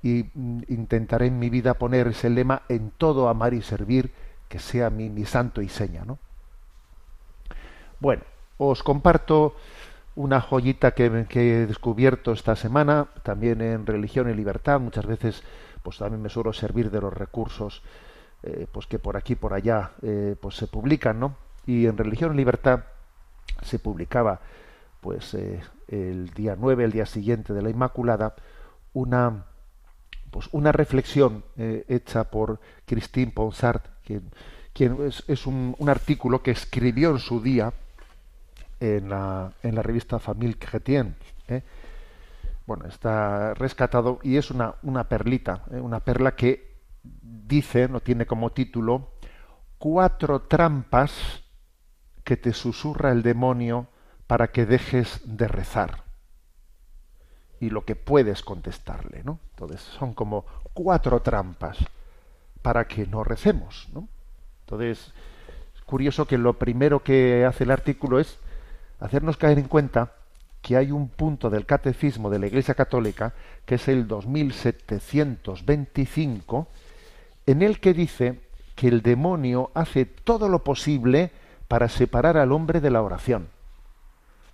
[0.08, 4.14] y mm, intentaré en mi vida poner ese lema en todo amar y servir,
[4.48, 6.18] que sea mi, mi santo y seña, ¿no?
[8.00, 8.24] Bueno,
[8.58, 9.56] os comparto
[10.16, 14.80] una joyita que, que he descubierto esta semana, también en Religión y Libertad.
[14.80, 15.44] Muchas veces,
[15.84, 17.84] pues también me suelo servir de los recursos,
[18.44, 21.36] eh, pues que por aquí, por allá, eh, pues se publican, ¿no?
[21.66, 22.86] Y en Religión y Libertad
[23.62, 24.40] se publicaba,
[25.02, 28.36] pues eh, el día 9, el día siguiente de la Inmaculada,
[28.94, 29.44] una
[30.38, 34.30] pues una reflexión eh, hecha por Christine Ponsart, quien,
[35.28, 37.74] es, un, artículo que escribió en su día
[38.80, 41.16] en la, en la revista Famille Chrétienne.
[41.48, 41.64] ¿eh?
[42.68, 45.80] Bueno, está rescatado y es una, una perlita, ¿eh?
[45.80, 49.14] una perla que dice, no tiene como título,
[49.80, 51.42] cuatro trampas
[52.24, 53.88] que te susurra el demonio
[54.28, 56.07] para que dejes de rezar.
[57.60, 59.40] Y lo que puedes contestarle, ¿no?
[59.52, 61.78] Entonces, son como cuatro trampas
[62.62, 64.08] para que no recemos, ¿no?
[64.66, 65.14] Entonces,
[65.76, 68.38] es curioso que lo primero que hace el artículo es
[69.00, 70.14] hacernos caer en cuenta
[70.62, 73.34] que hay un punto del catecismo de la Iglesia Católica,
[73.66, 76.68] que es el 2725,
[77.46, 78.42] en el que dice
[78.76, 81.32] que el demonio hace todo lo posible
[81.68, 83.48] para separar al hombre de la oración.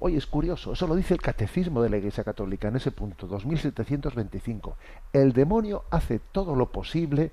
[0.05, 3.25] Oye, es curioso, eso lo dice el catecismo de la Iglesia Católica en ese punto,
[3.25, 4.75] 2725.
[5.13, 7.31] El demonio hace todo lo posible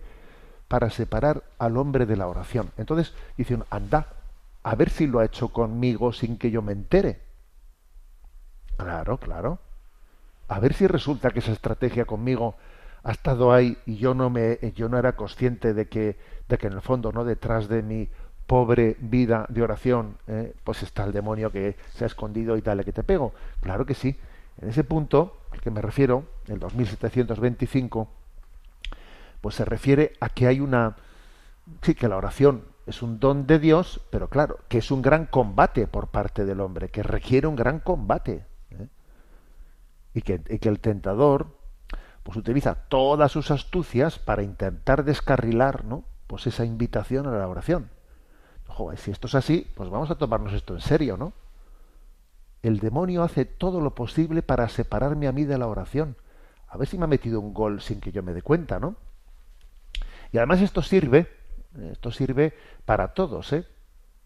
[0.69, 2.71] para separar al hombre de la oración.
[2.77, 4.13] Entonces dicen, anda,
[4.63, 7.23] a ver si lo ha hecho conmigo sin que yo me entere.
[8.77, 9.59] Claro, claro.
[10.47, 12.55] A ver si resulta que esa estrategia conmigo
[13.03, 16.69] ha estado ahí y yo no me yo no era consciente de que de que
[16.69, 18.11] en el fondo no detrás de mi
[18.51, 22.83] pobre vida de oración eh, pues está el demonio que se ha escondido y dale
[22.83, 24.19] que te pego claro que sí
[24.61, 28.09] en ese punto al que me refiero el 2725
[29.41, 30.97] pues se refiere a que hay una
[31.83, 35.27] sí que la oración es un don de Dios pero claro que es un gran
[35.27, 38.47] combate por parte del hombre que requiere un gran combate
[40.13, 41.55] y que, el tentador
[42.25, 46.03] pues utiliza todas sus astucias para intentar descarrilar ¿no?
[46.27, 47.91] pues esa invitación a la oración.
[48.97, 51.33] Si esto es así, pues vamos a tomarnos esto en serio, ¿no?
[52.63, 56.17] El demonio hace todo lo posible para separarme a mí de la oración.
[56.69, 58.97] A ver si me ha metido un gol sin que yo me dé cuenta, ¿no?
[60.33, 61.29] Y además esto sirve,
[61.91, 63.67] esto sirve para todos, ¿eh?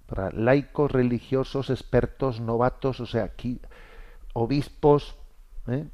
[0.07, 3.61] Para laicos, religiosos, expertos, novatos, o sea, aquí
[4.35, 5.17] obispos,
[5.69, 5.87] ¿eh?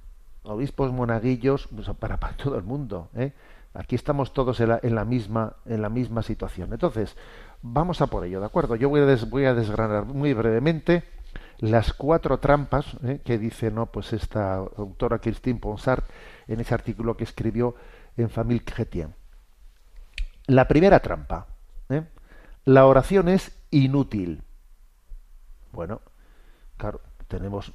[0.43, 1.69] obispos monaguillos,
[1.99, 3.09] para, para, todo el mundo.
[3.15, 3.33] ¿eh?
[3.73, 6.73] Aquí estamos todos en la, misma, en la misma situación.
[6.73, 7.17] Entonces,
[7.63, 8.75] vamos a por ello, ¿de acuerdo?
[8.75, 11.05] Yo voy a, desgranar muy brevemente
[11.59, 13.21] las cuatro trampas ¿eh?
[13.25, 16.05] que dice no pues esta autora Christine Ponsart
[16.49, 17.77] en ese artículo que escribió
[18.17, 19.15] en Famille Chrétien.
[20.47, 21.47] La primera trampa,
[22.65, 24.43] la oración es inútil.
[25.73, 26.01] Bueno,
[26.77, 27.73] claro, tenemos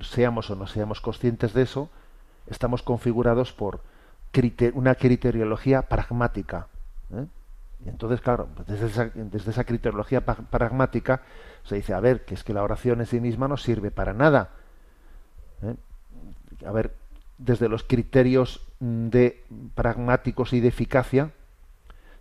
[0.00, 1.90] seamos o no seamos conscientes de eso,
[2.46, 3.82] estamos configurados por
[4.74, 6.68] una criteriología pragmática.
[7.14, 7.26] ¿eh?
[7.84, 11.22] Y entonces, claro, pues desde esa, desde esa criteriología pragmática
[11.64, 14.12] se dice, a ver, que es que la oración en sí misma no sirve para
[14.12, 14.50] nada.
[15.62, 15.74] ¿eh?
[16.66, 16.94] A ver,
[17.38, 21.30] desde los criterios de pragmáticos y de eficacia,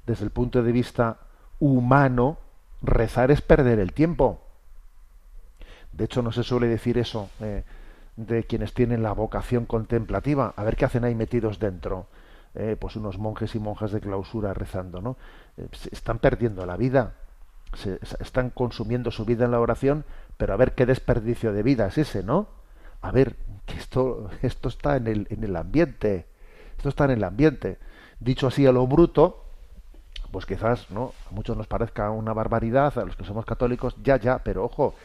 [0.06, 1.18] desde el punto de vista
[1.60, 2.40] humano,
[2.82, 4.42] rezar es perder el tiempo.
[5.92, 7.64] De hecho, no se suele decir eso eh,
[8.26, 10.54] de quienes tienen la vocación contemplativa.
[10.56, 12.08] A ver qué hacen ahí metidos dentro.
[12.54, 15.18] Eh, pues unos monjes y monjas de clausura rezando, ¿no?
[15.58, 17.14] Eh, están perdiendo la vida.
[17.74, 20.04] Se, están consumiendo su vida en la oración,
[20.38, 22.48] pero a ver qué desperdicio de vida es ese, ¿no?
[23.02, 26.26] A ver, que esto, esto está en el, en el ambiente.
[26.78, 27.78] Esto está en el ambiente.
[28.20, 29.46] Dicho así a lo bruto,
[30.32, 34.18] pues quizás no a muchos nos parezca una barbaridad a los que somos católicos ya
[34.18, 34.96] ya pero ojo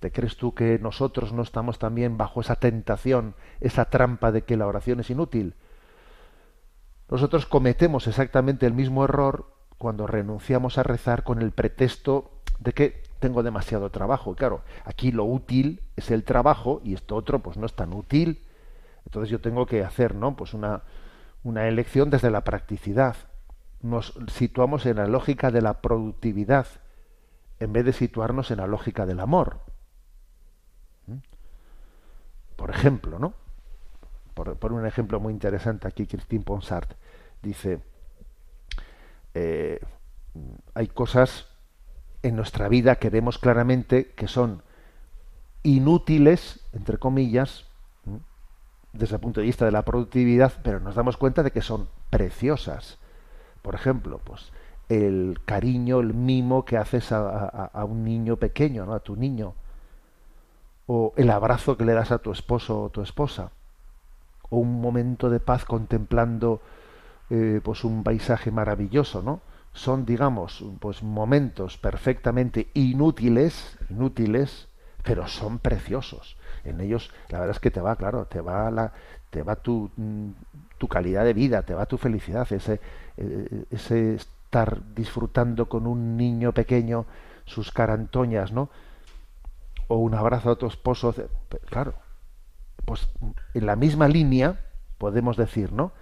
[0.00, 4.56] ¿Te crees tú que nosotros no estamos también bajo esa tentación, esa trampa de que
[4.56, 5.54] la oración es inútil?
[7.08, 9.46] Nosotros cometemos exactamente el mismo error
[9.78, 14.34] cuando renunciamos a rezar con el pretexto de que tengo demasiado trabajo.
[14.34, 18.42] claro, aquí lo útil es el trabajo y esto otro pues no es tan útil.
[19.04, 20.36] Entonces yo tengo que hacer, ¿no?
[20.36, 20.82] Pues una,
[21.44, 23.16] una elección desde la practicidad.
[23.80, 26.66] Nos situamos en la lógica de la productividad
[27.60, 29.60] en vez de situarnos en la lógica del amor.
[32.56, 33.34] Por ejemplo, ¿no?
[34.34, 36.92] Por, un ejemplo muy interesante aquí, Christine Ponsart
[37.42, 37.80] dice,
[39.32, 39.80] eh,
[40.74, 41.46] hay cosas
[42.22, 44.62] en nuestra vida que vemos claramente que son
[45.62, 47.64] inútiles, entre comillas,
[48.92, 51.88] desde el punto de vista de la productividad, pero nos damos cuenta de que son
[52.10, 52.98] preciosas.
[53.62, 54.52] Por ejemplo, pues
[54.90, 58.92] el cariño, el mimo que haces a, a un niño pequeño, ¿no?
[58.92, 59.54] a tu niño
[60.86, 63.50] o el abrazo que le das a tu esposo o tu esposa,
[64.48, 66.60] o un momento de paz contemplando
[67.30, 69.40] eh, pues un paisaje maravilloso, ¿no?
[69.72, 74.68] Son, digamos, pues momentos perfectamente inútiles, inútiles,
[75.02, 76.36] pero son preciosos.
[76.64, 78.92] En ellos, la verdad es que te va, claro, te va la,
[79.30, 80.30] te va tu, mm,
[80.78, 82.80] tu calidad de vida, te va tu felicidad, ese,
[83.16, 87.06] eh, ese estar disfrutando con un niño pequeño
[87.44, 88.70] sus carantoñas, ¿no?
[89.88, 91.14] O un abrazo a tu esposo,
[91.66, 91.94] claro,
[92.84, 93.08] pues
[93.54, 94.60] en la misma línea
[94.98, 95.92] podemos decir, ¿no?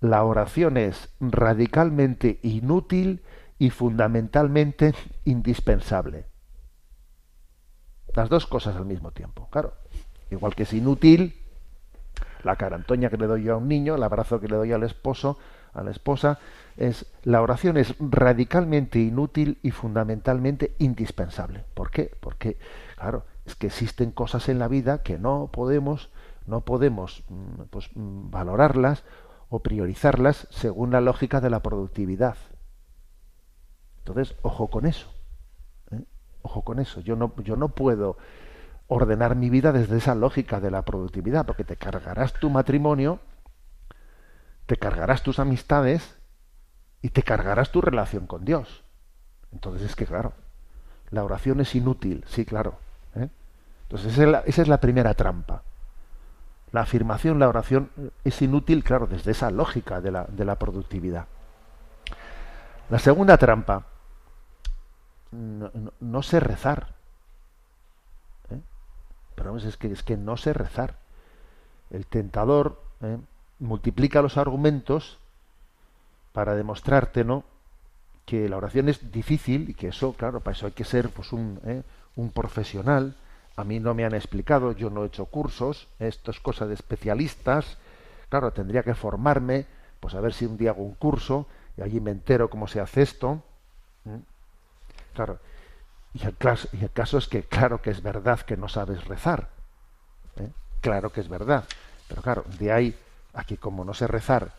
[0.00, 3.22] La oración es radicalmente inútil
[3.58, 6.26] y fundamentalmente indispensable.
[8.14, 9.74] Las dos cosas al mismo tiempo, claro.
[10.30, 11.44] Igual que es inútil
[12.44, 14.82] la carantoña que le doy yo a un niño, el abrazo que le doy al
[14.82, 15.38] esposo,
[15.74, 16.38] a la esposa,
[16.76, 21.64] es la oración es radicalmente inútil y fundamentalmente indispensable.
[21.74, 22.10] ¿Por qué?
[22.20, 22.56] Porque,
[22.98, 26.10] claro, es que existen cosas en la vida que no podemos,
[26.46, 29.04] no podemos mm, pues, mm, valorarlas
[29.48, 32.36] o priorizarlas según la lógica de la productividad.
[33.98, 35.08] Entonces, ojo con eso.
[35.92, 36.04] ¿eh?
[36.42, 37.00] Ojo con eso.
[37.00, 38.16] Yo no, yo no puedo
[38.88, 43.20] ordenar mi vida desde esa lógica de la productividad, porque te cargarás tu matrimonio,
[44.66, 46.18] te cargarás tus amistades
[47.00, 48.82] y te cargarás tu relación con Dios.
[49.52, 50.32] Entonces es que, claro,
[51.10, 52.87] la oración es inútil, sí, claro.
[53.14, 53.28] ¿Eh?
[53.82, 55.62] Entonces esa es, la, primera trampa.
[56.72, 57.90] La afirmación, la oración
[58.24, 61.26] es inútil, claro, desde esa lógica de la, de la productividad.
[62.90, 63.86] La segunda trampa,
[65.30, 66.88] no, no, sé rezar.
[68.50, 68.60] ¿eh?
[69.34, 70.96] Pero es que, es que no sé rezar.
[71.90, 73.18] El tentador ¿eh?
[73.58, 75.18] multiplica los argumentos
[76.32, 77.44] para demostrarte, ¿no?
[78.28, 81.32] que la oración es difícil y que eso, claro, para eso hay que ser pues
[81.32, 81.82] un, ¿eh?
[82.18, 83.16] Un profesional.
[83.56, 86.74] A mí no me han explicado, yo no he hecho cursos, esto es cosa de
[86.74, 87.78] especialistas.
[88.28, 89.66] Claro, tendría que formarme,
[90.00, 91.46] pues a ver si un día hago un curso
[91.76, 93.42] y allí me entero cómo se hace esto.
[94.04, 94.16] ¿Mm?
[95.14, 95.38] Claro,
[96.12, 99.06] y el, caso, y el, caso, es que claro que es verdad que no sabes
[99.06, 99.48] rezar.
[100.36, 100.48] ¿eh?
[100.80, 101.64] Claro que es verdad.
[102.08, 102.98] Pero claro, de ahí
[103.34, 104.52] a que como no sé rezar,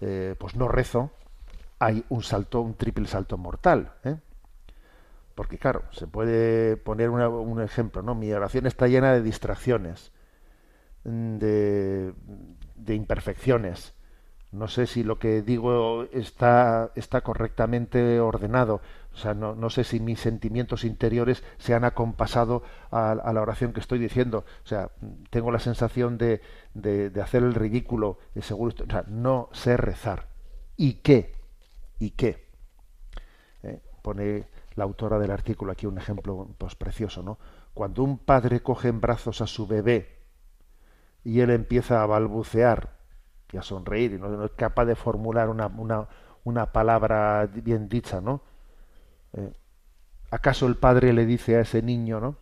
[0.00, 1.10] eh, pues no rezo,
[1.78, 3.92] hay un salto, un triple salto mortal.
[4.04, 4.16] ¿eh?
[5.34, 8.14] Porque claro, se puede poner un ejemplo, ¿no?
[8.14, 10.12] Mi oración está llena de distracciones,
[11.04, 12.14] de,
[12.76, 13.94] de imperfecciones,
[14.54, 16.92] no sé si lo que digo está,
[17.24, 18.80] correctamente ordenado.
[19.12, 22.62] O sea, no, sé si mis sentimientos interiores se han acompasado
[22.92, 24.44] a, la oración que estoy diciendo.
[24.64, 24.92] O sea,
[25.30, 26.40] tengo la sensación de
[27.20, 28.18] hacer el ridículo.
[28.34, 30.28] De seguro, o sea, no sé rezar.
[30.76, 31.32] ¿Y qué?
[31.98, 32.46] ¿Y qué?
[33.64, 34.46] Eh, pone
[34.76, 37.38] la autora del artículo aquí un ejemplo pues, precioso, ¿no?
[37.74, 40.20] Cuando un padre coge en brazos a su bebé
[41.22, 42.96] y él empieza a balbucear
[43.52, 46.08] y a sonreír y no, es capaz de formular una, una,
[46.44, 48.42] una palabra bien dicha, ¿no?
[49.32, 49.52] Eh,
[50.30, 52.36] ¿Acaso el padre le dice a ese niño, ¿no?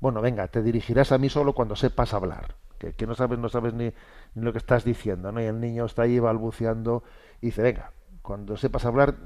[0.00, 3.48] Bueno, venga, te dirigirás a mí solo cuando sepas hablar, que, que no sabes, no
[3.48, 3.92] sabes ni,
[4.34, 5.40] ni, lo que estás diciendo, ¿no?
[5.40, 7.02] Y el niño está ahí balbuceando
[7.40, 9.16] y dice, venga, cuando sepas hablar,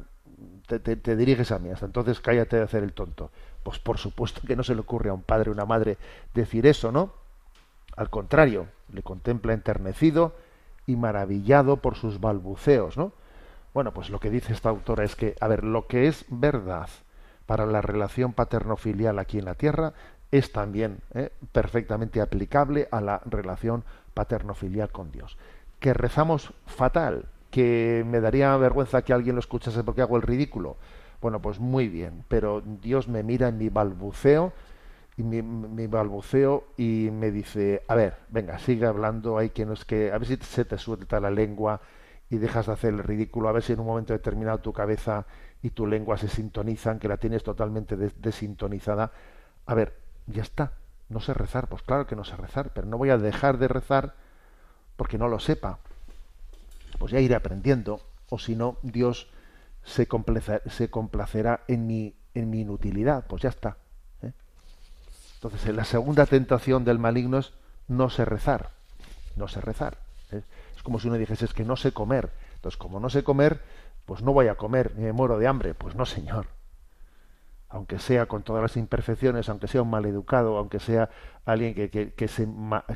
[0.66, 3.30] te, diriges a mí, hasta entonces cállate de hacer el tonto.
[3.62, 5.98] Pues por supuesto que no se le ocurre a un padre o una madre
[6.34, 7.12] decir eso, ¿no?
[7.96, 10.34] Al contrario, le contempla enternecido,
[10.88, 13.12] y maravillado por sus balbuceos, ¿no?
[13.74, 16.88] Bueno, pues lo que dice esta autora es que, a ver, lo que es verdad
[17.44, 19.92] para la relación paterno-filial aquí en la tierra
[20.30, 21.30] es también ¿eh?
[21.52, 23.84] perfectamente aplicable a la relación
[24.14, 25.36] paterno-filial con Dios.
[25.78, 30.76] Que rezamos fatal, que me daría vergüenza que alguien lo escuchase porque hago el ridículo.
[31.20, 34.52] Bueno, pues muy bien, pero Dios me mira en mi balbuceo
[35.16, 39.84] y mi, balbuceo y me dice, a ver, venga, sigue hablando, hay que no es
[39.84, 41.80] que, a ver si se te suelta la lengua
[42.30, 45.26] y dejas de hacer el ridículo, a ver si en un momento determinado tu cabeza
[45.60, 49.10] y tu lengua se sintonizan, que la tienes totalmente des desintonizada.
[49.66, 49.94] A ver,
[50.28, 50.74] ya está,
[51.08, 53.66] no sé rezar, pues claro que no sé rezar, pero no voy a dejar de
[53.66, 54.14] rezar
[54.96, 55.80] porque no lo sepa.
[56.98, 59.30] Pues ya iré aprendiendo, o si no, Dios
[59.84, 63.76] se, complacerá, en mi, en mi inutilidad, pues ya está
[65.40, 67.52] entonces, la segunda tentación del maligno es
[67.86, 68.70] no sé rezar.
[69.36, 69.98] No sé rezar.
[70.32, 70.42] Es,
[70.76, 72.30] es como si uno dijese, es que no sé comer.
[72.56, 73.60] Entonces, como no sé comer,
[74.04, 75.74] pues no voy a comer, me muero de hambre.
[75.74, 76.46] Pues no, señor.
[77.68, 81.08] Aunque sea con todas las imperfecciones, aunque sea un maleducado, aunque sea
[81.44, 82.48] alguien que, que, que, se,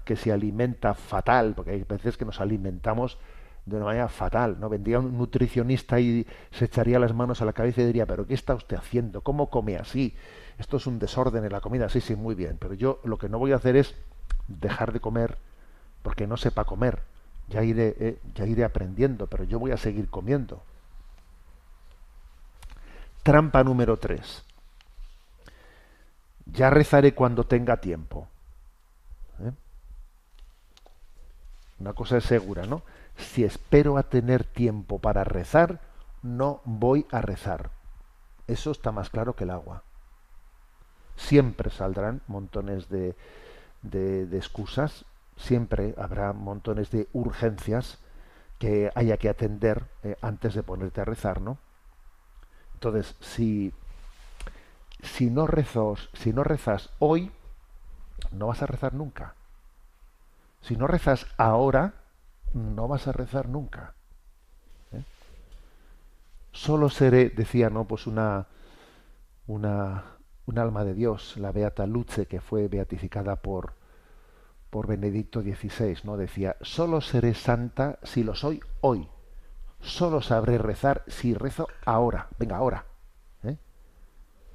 [0.05, 3.19] que se alimenta fatal, porque hay veces que nos alimentamos
[3.65, 4.69] de una manera fatal, ¿no?
[4.69, 8.35] Vendría un nutricionista y se echaría las manos a la cabeza y diría, pero ¿qué
[8.35, 9.21] está usted haciendo?
[9.21, 10.15] ¿Cómo come así?
[10.59, 13.29] esto es un desorden en la comida, sí, sí, muy bien, pero yo lo que
[13.29, 13.95] no voy a hacer es
[14.47, 15.39] dejar de comer
[16.03, 17.03] porque no sepa comer.
[17.49, 20.63] Ya iré, eh, ya iré aprendiendo, pero yo voy a seguir comiendo.
[23.23, 24.45] Trampa número 3.
[26.47, 28.29] Ya rezaré cuando tenga tiempo.
[29.41, 29.53] ¿Eh?
[31.81, 32.83] Una cosa es segura, ¿no?
[33.23, 35.81] Si espero a tener tiempo para rezar,
[36.23, 37.71] no voy a rezar.
[38.47, 39.83] Eso está más claro que el agua
[41.17, 43.17] siempre saldrán montones de,
[43.83, 45.05] de, excusas,
[45.37, 47.99] siempre habrá montones de urgencias
[48.59, 51.59] que haya que atender eh, antes de ponerte a rezar, ¿no?
[52.75, 53.73] Entonces, si,
[55.03, 57.31] si no rezos, si no rezas hoy,
[58.31, 59.35] no vas a rezar nunca.
[60.61, 61.95] Si no rezas ahora,
[62.55, 63.95] no vas a rezar nunca.
[64.93, 65.03] ¿eh?
[66.53, 67.87] Solo seré, decía, ¿no?
[67.87, 68.47] Pues una,
[69.47, 70.05] una,
[70.47, 73.75] un alma de Dios, la Beata Luce, que fue beatificada por,
[74.71, 76.17] por Benedicto XVI, ¿no?
[76.17, 79.09] Decía, solo seré santa si lo soy hoy.
[79.81, 82.29] Solo sabré rezar si rezo ahora.
[82.39, 82.85] Venga, ahora.
[83.43, 83.57] ¿eh?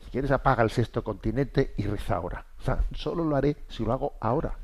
[0.06, 2.46] Si quieres, apaga el sexto continente y reza ahora.
[2.60, 4.58] O sea, solo lo haré si lo hago ahora.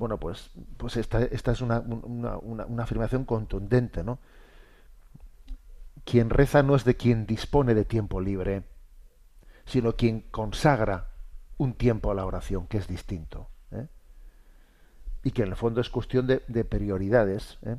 [0.00, 4.18] Bueno, pues, pues esta, esta es una, una, una, una afirmación contundente, ¿no?
[6.06, 8.62] Quien reza no es de quien dispone de tiempo libre,
[9.66, 11.10] sino quien consagra
[11.58, 13.50] un tiempo a la oración, que es distinto.
[13.72, 13.88] ¿eh?
[15.22, 17.58] Y que en el fondo es cuestión de, de prioridades.
[17.60, 17.76] ¿eh?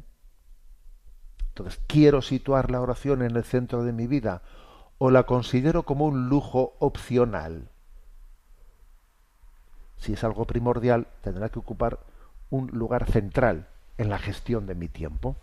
[1.47, 4.43] Entonces, ¿quiero situar la oración en el centro de mi vida
[4.99, 7.67] o la considero como un lujo opcional?
[9.97, 12.10] Si es algo primordial, tendrá que ocupar
[12.51, 15.35] un lugar central en la gestión de mi tiempo.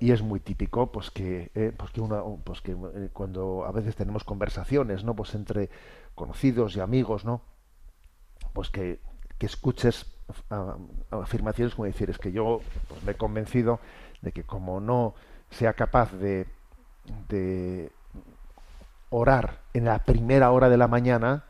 [0.00, 3.70] Y es muy típico, pues que, eh, pues que, uno, pues que eh, cuando a
[3.70, 5.14] veces tenemos conversaciones, ¿no?
[5.14, 5.70] Pues entre
[6.16, 7.42] conocidos y amigos, ¿no?
[8.52, 9.00] Pues que,
[9.38, 10.06] que escuches
[10.50, 10.76] a,
[11.10, 13.78] a afirmaciones como decir, es que yo pues, me he convencido
[14.20, 15.14] de que como no
[15.50, 16.46] sea capaz de,
[17.28, 17.92] de
[19.10, 21.44] orar en la primera hora de la mañana,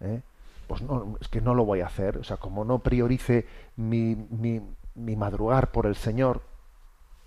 [0.00, 0.22] ¿eh?
[0.70, 2.16] Pues no, es que no lo voy a hacer.
[2.18, 3.44] O sea, como no priorice
[3.74, 4.62] mi, mi,
[4.94, 6.42] mi madrugar por el Señor,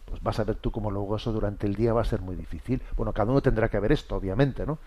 [0.06, 2.38] pues vas a ver tú como luego eso durante el día va a ser muy
[2.38, 2.82] difícil.
[2.96, 4.78] Bueno, cada uno tendrá que ver esto, obviamente, ¿no?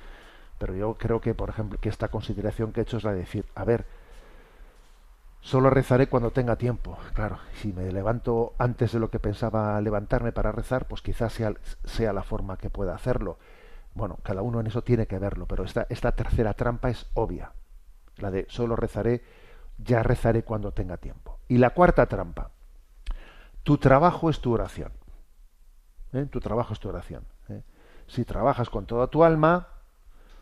[0.56, 3.18] Pero yo creo que, por ejemplo, que esta consideración que he hecho es la de
[3.18, 3.84] decir, a ver,
[5.42, 6.96] solo rezaré cuando tenga tiempo.
[7.12, 11.52] Claro, si me levanto antes de lo que pensaba levantarme para rezar, pues quizás sea,
[11.84, 13.36] sea la forma que pueda hacerlo.
[13.94, 17.52] Bueno, cada uno en eso tiene que verlo, pero esta, esta tercera trampa es obvia.
[18.18, 19.22] La de solo rezaré,
[19.78, 21.38] ya rezaré cuando tenga tiempo.
[21.48, 22.50] Y la cuarta trampa,
[23.62, 24.92] tu trabajo es tu oración.
[26.12, 26.26] ¿Eh?
[26.30, 27.24] Tu trabajo es tu oración.
[27.48, 27.62] ¿eh?
[28.06, 29.68] Si trabajas con toda tu alma,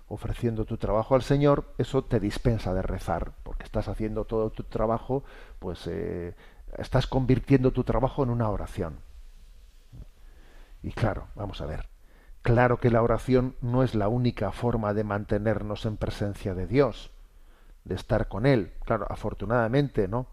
[0.08, 4.64] ofreciendo tu trabajo al Señor, eso te dispensa de rezar, porque estás haciendo todo tu
[4.64, 5.24] trabajo,
[5.58, 6.34] pues eh,
[6.76, 9.00] estás convirtiendo tu trabajo en una oración.
[10.82, 11.88] Y claro, vamos a ver,
[12.42, 17.10] claro que la oración no es la única forma de mantenernos en presencia de Dios,
[17.84, 18.72] de estar con Él.
[18.84, 20.26] Claro, afortunadamente, ¿no?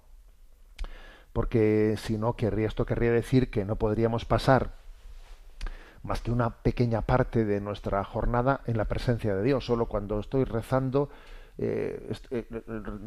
[1.34, 4.72] Porque si no, querría, esto querría decir que no podríamos pasar
[6.04, 9.66] más que una pequeña parte de nuestra jornada en la presencia de Dios.
[9.66, 11.10] Solo cuando estoy rezando,
[11.58, 12.46] eh, eh,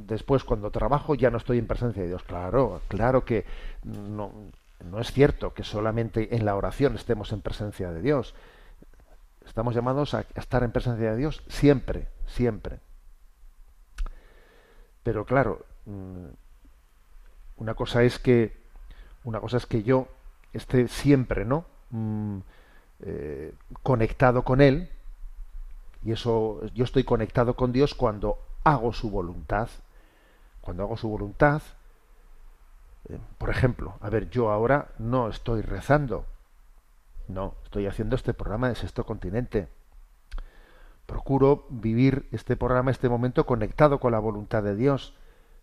[0.07, 2.23] después cuando trabajo ya no estoy en presencia de Dios.
[2.23, 3.45] Claro, claro que
[3.83, 4.33] no,
[4.85, 8.35] no es cierto que solamente en la oración estemos en presencia de Dios.
[9.45, 12.79] Estamos llamados a estar en presencia de Dios siempre, siempre.
[15.05, 15.65] Pero claro,
[17.57, 18.65] una cosa es que
[19.23, 20.09] una cosa es que yo
[20.53, 21.65] esté siempre, ¿no?
[23.01, 24.91] eh, conectado con Él,
[26.03, 29.69] y eso yo estoy conectado con Dios cuando hago su voluntad.
[30.61, 31.63] Cuando hago su voluntad,
[33.09, 36.25] eh, por ejemplo, a ver, yo ahora no estoy rezando,
[37.29, 39.69] no, estoy haciendo este programa de Sexto Continente.
[41.07, 45.15] Procuro vivir este programa, este momento conectado con la voluntad de Dios,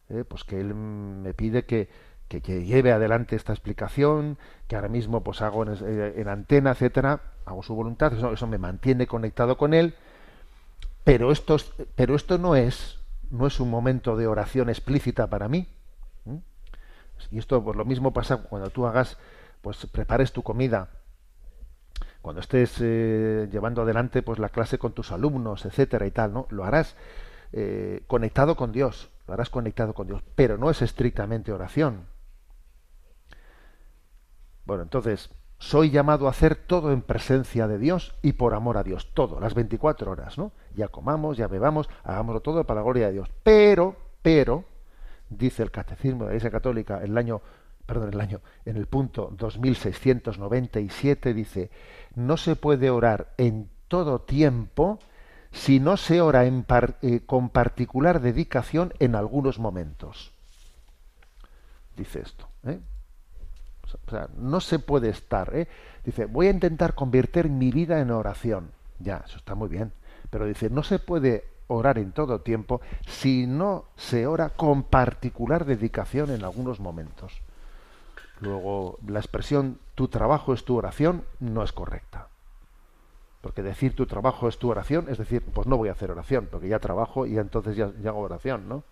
[0.10, 1.90] eh, pues que Él me pide que,
[2.28, 4.38] que, lleve adelante esta explicación,
[4.68, 5.78] que ahora mismo pues hago en,
[6.16, 9.96] en antena, etcétera, hago su voluntad, eso, me mantiene conectado con él,
[11.04, 11.58] pero esto,
[11.96, 15.68] pero esto no es, no es un momento de oración explícita para mí.
[17.30, 19.18] Y esto pues lo mismo pasa cuando tú hagas,
[19.62, 20.90] pues prepares tu comida,
[22.22, 26.48] cuando estés eh, llevando adelante pues la clase con tus alumnos, etcétera y tal, ¿no?
[26.50, 26.96] Lo harás
[27.52, 32.06] eh, conectado con Dios, lo harás conectado con Dios, pero no es estrictamente oración.
[34.66, 38.84] Bueno, entonces, soy llamado a hacer todo en presencia de Dios y por amor a
[38.84, 40.52] Dios, todo, las 24 horas, ¿no?
[40.76, 43.30] Ya comamos, ya bebamos, hagámoslo todo para la gloria de Dios.
[43.44, 44.66] Pero, pero,
[45.30, 47.42] dice el Catecismo de la Iglesia Católica, en el año,
[47.92, 51.70] perdón, el año, en el punto 2697 dice,
[52.16, 55.00] no se puede orar en todo tiempo
[55.52, 60.32] si no se ora eh, con particular dedicación en algunos momentos.
[61.98, 62.48] Dice esto.
[62.64, 62.80] ¿eh?
[64.08, 65.54] O sea, no se puede estar.
[65.54, 65.68] ¿eh?
[66.06, 68.72] Dice, voy a intentar convertir mi vida en oración.
[69.00, 69.92] Ya, eso está muy bien.
[70.30, 75.66] Pero dice, no se puede orar en todo tiempo si no se ora con particular
[75.66, 77.42] dedicación en algunos momentos.
[78.42, 82.28] Luego, la expresión tu trabajo es tu oración no es correcta.
[83.42, 86.48] Porque decir tu trabajo es tu oración, es decir, pues no voy a hacer oración,
[86.52, 88.84] porque ya trabajo y entonces ya, ya hago oración, ¿no?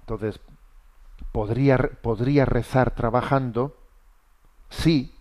[0.00, 0.40] Entonces,
[1.32, 3.76] podría, podría rezar trabajando
[4.68, 5.14] si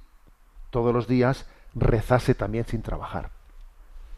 [0.71, 3.29] todos los días rezase también sin trabajar.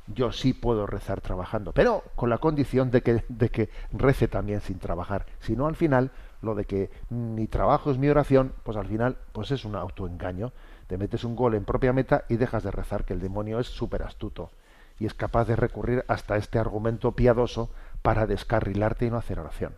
[0.07, 4.62] Yo sí puedo rezar trabajando, pero con la condición de que, de que rece también
[4.62, 5.26] sin trabajar.
[5.39, 9.17] Si no, al final, lo de que mi trabajo es mi oración, pues al final
[9.31, 10.53] pues es un autoengaño.
[10.87, 13.67] Te metes un gol en propia meta y dejas de rezar, que el demonio es
[13.67, 14.51] súper astuto
[14.99, 17.71] y es capaz de recurrir hasta este argumento piadoso
[18.01, 19.75] para descarrilarte y no hacer oración.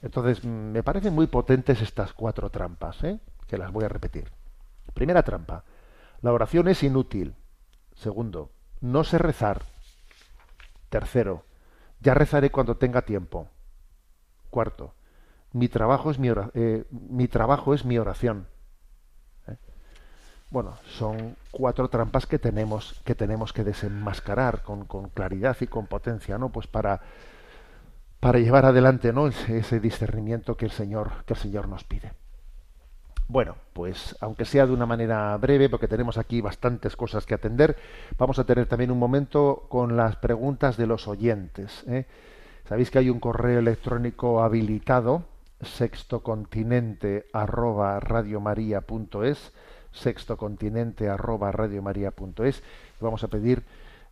[0.00, 3.20] Entonces, me parecen muy potentes estas cuatro trampas, ¿eh?
[3.46, 4.32] que las voy a repetir.
[4.94, 5.64] Primera trampa,
[6.22, 7.34] la oración es inútil.
[7.94, 9.62] Segundo, no sé rezar.
[10.88, 11.44] Tercero,
[12.00, 13.48] ya rezaré cuando tenga tiempo.
[14.52, 14.92] Cuarto,
[15.52, 18.46] mi trabajo es mi, eh, oración.
[19.48, 19.56] ¿Eh?
[20.50, 24.84] Bueno, son cuatro trampas que tenemos que tenemos que desenmascarar con,
[25.14, 26.50] claridad y con potencia, ¿no?
[26.50, 27.00] Pues para
[28.20, 29.26] para llevar adelante ¿no?
[29.26, 32.12] ese, ese discernimiento que el Señor que el Señor nos pide.
[33.28, 37.74] Bueno, pues aunque sea de una manera breve, porque tenemos aquí bastantes cosas que atender,
[38.18, 41.84] vamos a tener también un momento con las preguntas de los oyentes.
[41.88, 42.04] ¿eh?
[42.64, 45.24] Sabéis que hay un correo electrónico habilitado,
[45.60, 48.82] sextocontinente arroba arroba.
[53.00, 53.64] Vamos a pedir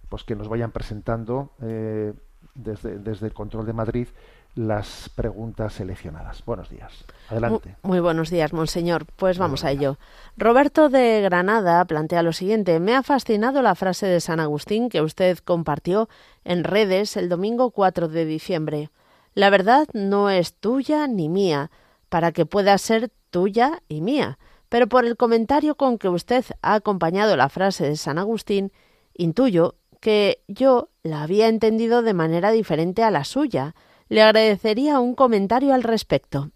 [0.09, 2.13] pues que nos vayan presentando eh,
[2.55, 4.09] desde, desde el control de Madrid
[4.55, 6.45] las preguntas seleccionadas.
[6.45, 6.93] Buenos días.
[7.29, 7.77] Adelante.
[7.83, 9.07] Muy, muy buenos días, monseñor.
[9.17, 9.97] Pues vamos a ello.
[10.37, 12.81] Roberto de Granada plantea lo siguiente.
[12.81, 16.09] Me ha fascinado la frase de San Agustín que usted compartió
[16.45, 18.91] en redes el domingo 4 de diciembre.
[19.35, 21.71] La verdad no es tuya ni mía,
[22.09, 24.39] para que pueda ser tuya y mía.
[24.69, 28.73] Pero por el comentario con que usted ha acompañado la frase de San Agustín,
[29.15, 33.75] intuyo que yo la había entendido de manera diferente a la suya.
[34.11, 36.51] Le agradecería un comentario al respecto.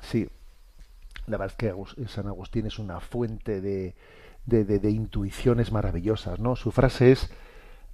[0.00, 0.28] Sí,
[1.26, 3.94] la verdad es que San Agustín es una fuente de,
[4.46, 6.56] de, de- de intuiciones maravillosas, ¿no?
[6.56, 7.30] Su frase es,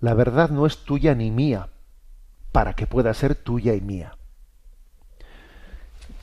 [0.01, 1.69] la verdad no es tuya ni mía,
[2.53, 4.17] para que pueda ser tuya y mía.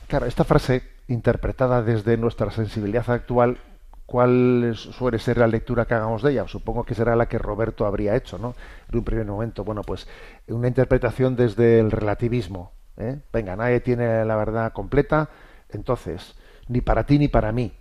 [0.08, 3.58] Claro, esta frase, interpretada desde nuestra sensibilidad actual,
[4.06, 6.46] ¿cuál suele ser la lectura que hagamos de ella?
[6.48, 8.54] Supongo que será la que Roberto habría hecho, ¿no?
[8.90, 9.64] En un primer momento.
[9.64, 10.06] Bueno, pues
[10.48, 12.72] una interpretación desde el relativismo.
[12.96, 13.20] ¿eh?
[13.32, 15.28] Venga, nadie tiene la verdad completa,
[15.70, 16.34] entonces,
[16.68, 17.72] ni para ti ni para mí.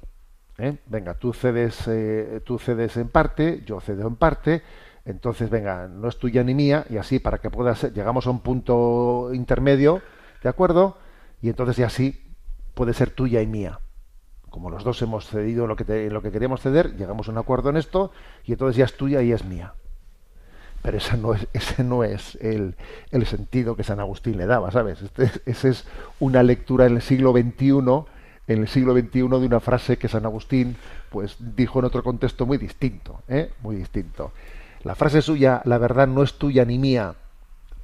[0.58, 0.78] ¿eh?
[0.86, 4.64] Venga, tú cedes, eh, tú cedes en parte, yo cedo en parte,
[5.06, 8.30] entonces, venga, no es tuya ni mía, y así para que pueda ser, llegamos a
[8.30, 10.02] un punto intermedio,
[10.42, 10.98] ¿de acuerdo?
[11.42, 12.36] Y entonces ya sí
[12.74, 13.80] puede ser tuya y mía.
[14.54, 17.72] Como los dos hemos cedido lo que, lo que queríamos ceder, llegamos a un acuerdo
[17.72, 18.12] en esto,
[18.46, 19.74] y entonces ya es tuya y es mía.
[20.84, 20.98] Pero
[21.54, 22.76] ese no es el,
[23.26, 25.02] sentido que San Agustín le daba, ¿sabes?
[25.02, 25.88] Este, es- esa es
[26.20, 28.06] una lectura en el siglo XXI,
[28.48, 30.78] en el siglo XXI de una frase que San Agustín
[31.10, 33.52] pues dijo en otro contexto muy distinto, ¿eh?
[33.64, 34.34] muy distinto.
[34.84, 37.16] La frase suya, la verdad no es tuya ni mía,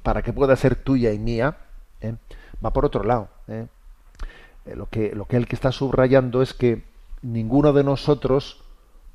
[0.04, 1.56] para que pueda ser tuya y mía,
[2.00, 2.14] ¿eh?
[2.64, 3.28] va por otro lado.
[3.48, 3.66] ¿eh?
[4.66, 6.84] Eh, Lo que, lo que él que está subrayando es que
[7.22, 8.62] ninguno de nosotros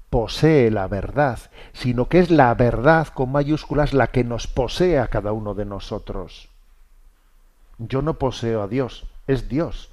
[0.10, 1.40] posee la verdad,
[1.74, 5.66] sino que es la verdad con mayúsculas la que nos posee a cada uno de
[5.66, 6.50] nosotros.
[7.78, 9.92] Yo no poseo a Dios, es Dios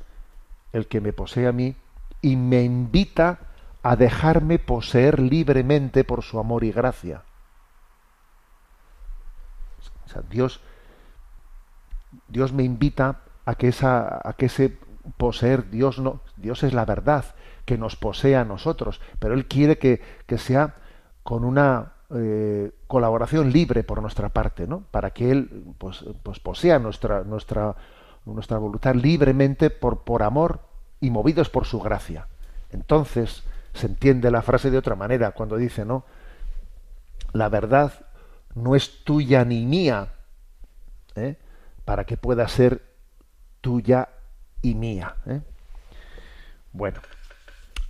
[0.72, 1.76] el que me posee a mí
[2.20, 3.40] y me invita
[3.82, 7.22] a dejarme poseer libremente por su amor y gracia.
[10.06, 10.60] O sea, Dios,
[12.28, 14.78] Dios me invita a que esa, a que ese
[15.16, 17.24] poseer Dios no, Dios es la verdad
[17.64, 20.74] que nos posee a nosotros, pero Él quiere que, que sea
[21.22, 24.84] con una eh, colaboración libre por nuestra parte, ¿no?
[24.90, 27.74] Para que Él pues, pues posea nuestra, nuestra,
[28.26, 30.60] nuestra voluntad libremente por, por amor
[31.00, 32.26] y movidos por su gracia.
[32.70, 36.04] Entonces se entiende la frase de otra manera cuando dice, ¿no?
[37.32, 37.92] La verdad
[38.54, 40.12] no es tuya ni mía,
[41.14, 41.36] ¿eh?
[41.84, 42.82] para que pueda ser
[43.60, 44.08] tuya
[44.62, 45.16] y mía.
[45.26, 45.40] ¿eh?
[46.72, 47.00] Bueno,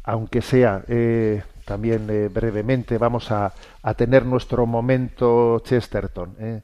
[0.05, 3.53] aunque sea eh, también eh, brevemente, vamos a,
[3.83, 6.37] a, tener nuestro momento Chesterton.
[6.41, 6.63] ¿eh?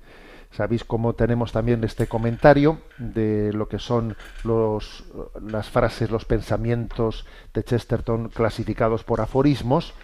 [0.50, 5.04] Sabéis cómo tenemos también este comentario de lo que son los,
[5.40, 9.94] las frases, los pensamientos de Chesterton clasificados por aforismos.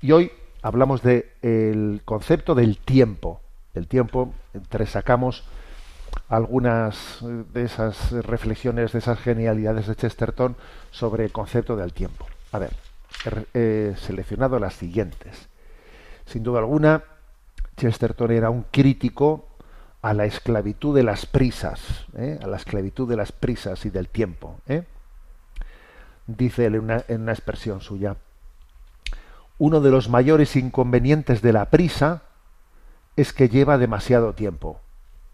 [0.00, 0.30] Y hoy
[0.62, 3.40] hablamos del de concepto del tiempo.
[3.72, 5.44] El tiempo, entre sacamos
[6.28, 10.56] algunas de esas reflexiones, de esas genialidades de Chesterton
[10.90, 12.26] sobre el concepto del tiempo.
[12.52, 12.72] A ver.
[13.54, 15.48] he seleccionado las siguientes.
[16.26, 17.04] Sin duda alguna,
[17.76, 19.48] Chesterton era un crítico
[20.04, 21.80] a la esclavitud de las prisas,
[22.16, 22.38] ¿eh?
[22.42, 24.60] a la esclavitud de las prisas y del tiempo.
[24.68, 24.84] ¿eh?
[26.26, 28.16] Dice él en una, expresión suya,
[29.58, 32.22] uno de los mayores inconvenientes de la prisa
[33.16, 34.78] es que lleva demasiado tiempo.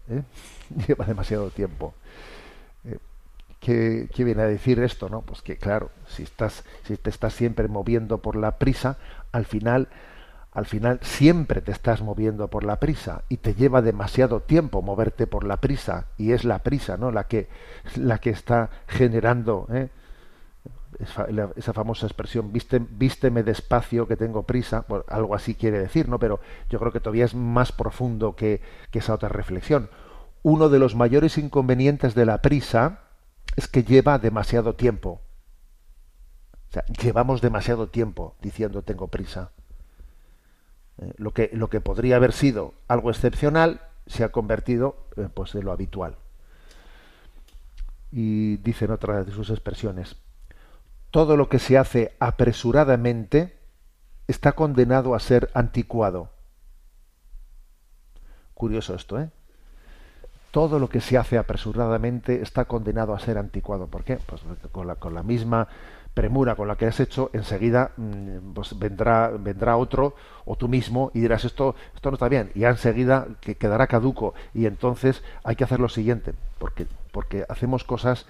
[0.09, 0.23] ¿eh?
[0.87, 1.93] Lleva demasiado tiempo.
[2.85, 2.97] Eh,
[3.59, 5.09] ¿qué, ¿Qué viene a decir esto?
[5.09, 5.21] No?
[5.21, 8.97] Pues que claro, si estás, si te estás siempre moviendo por la prisa,
[9.31, 9.89] al final,
[10.53, 15.27] al final siempre te estás moviendo por la prisa y te lleva demasiado tiempo moverte
[15.27, 17.11] por la prisa y es la prisa, ¿no?
[17.11, 17.49] La que,
[17.95, 19.89] la que está generando ¿eh?
[21.55, 26.19] esa, famosa expresión, "Viste- vísteme despacio que tengo prisa, bueno, algo así quiere decir, ¿no?
[26.19, 28.61] Pero yo creo que todavía es más profundo que,
[28.91, 29.89] que esa otra reflexión.
[30.43, 33.01] Uno de los mayores inconvenientes de la prisa
[33.55, 35.21] es que lleva demasiado tiempo.
[36.69, 39.51] O sea, llevamos demasiado tiempo diciendo tengo prisa.
[40.97, 45.53] Eh, lo, que, lo que podría haber sido algo excepcional se ha convertido eh, pues
[45.55, 46.15] en lo habitual.
[48.11, 50.15] Y dice en otra de sus expresiones,
[51.11, 53.57] todo lo que se hace apresuradamente
[54.27, 56.29] está condenado a ser anticuado.
[58.53, 59.29] Curioso esto, ¿eh?
[60.51, 63.87] Todo lo que se hace apresuradamente está condenado a ser anticuado.
[63.87, 64.17] ¿Por qué?
[64.25, 64.41] Pues
[64.71, 65.67] con la, con la misma
[66.13, 71.11] premura con la que has hecho, enseguida mm, pues vendrá, vendrá otro o tú mismo
[71.13, 72.51] y dirás esto, esto no está bien.
[72.53, 74.33] Y enseguida que quedará caduco.
[74.53, 78.25] Y entonces hay que hacer lo siguiente, porque, porque hacemos cosas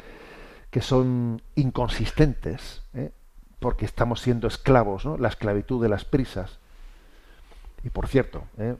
[0.69, 3.11] que son inconsistentes, ¿eh?
[3.59, 5.17] porque estamos siendo esclavos, ¿no?
[5.17, 6.59] la esclavitud de las prisas.
[7.83, 8.75] Y por cierto, ¿eh?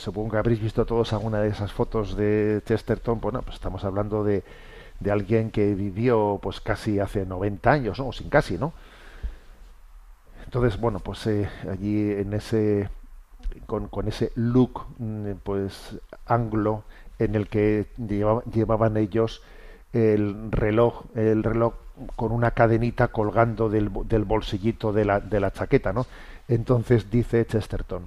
[0.00, 4.24] Supongo que habréis visto todos alguna de esas fotos de Chesterton, bueno, pues estamos hablando
[4.24, 4.42] de,
[5.00, 8.08] de alguien que vivió pues casi hace 90 años, ¿no?
[8.08, 8.72] o sin casi, ¿no?
[10.44, 12.88] Entonces, bueno, pues eh, allí en ese
[13.66, 15.96] con, con ese look mm, pues
[16.26, 16.84] anglo
[17.18, 19.42] en el que lleva- llevaban ellos
[19.92, 21.74] el reloj, el reloj
[22.16, 26.06] con una cadenita colgando del, del bolsillito de la, de la chaqueta, ¿no?
[26.48, 28.04] Entonces dice Chesterton,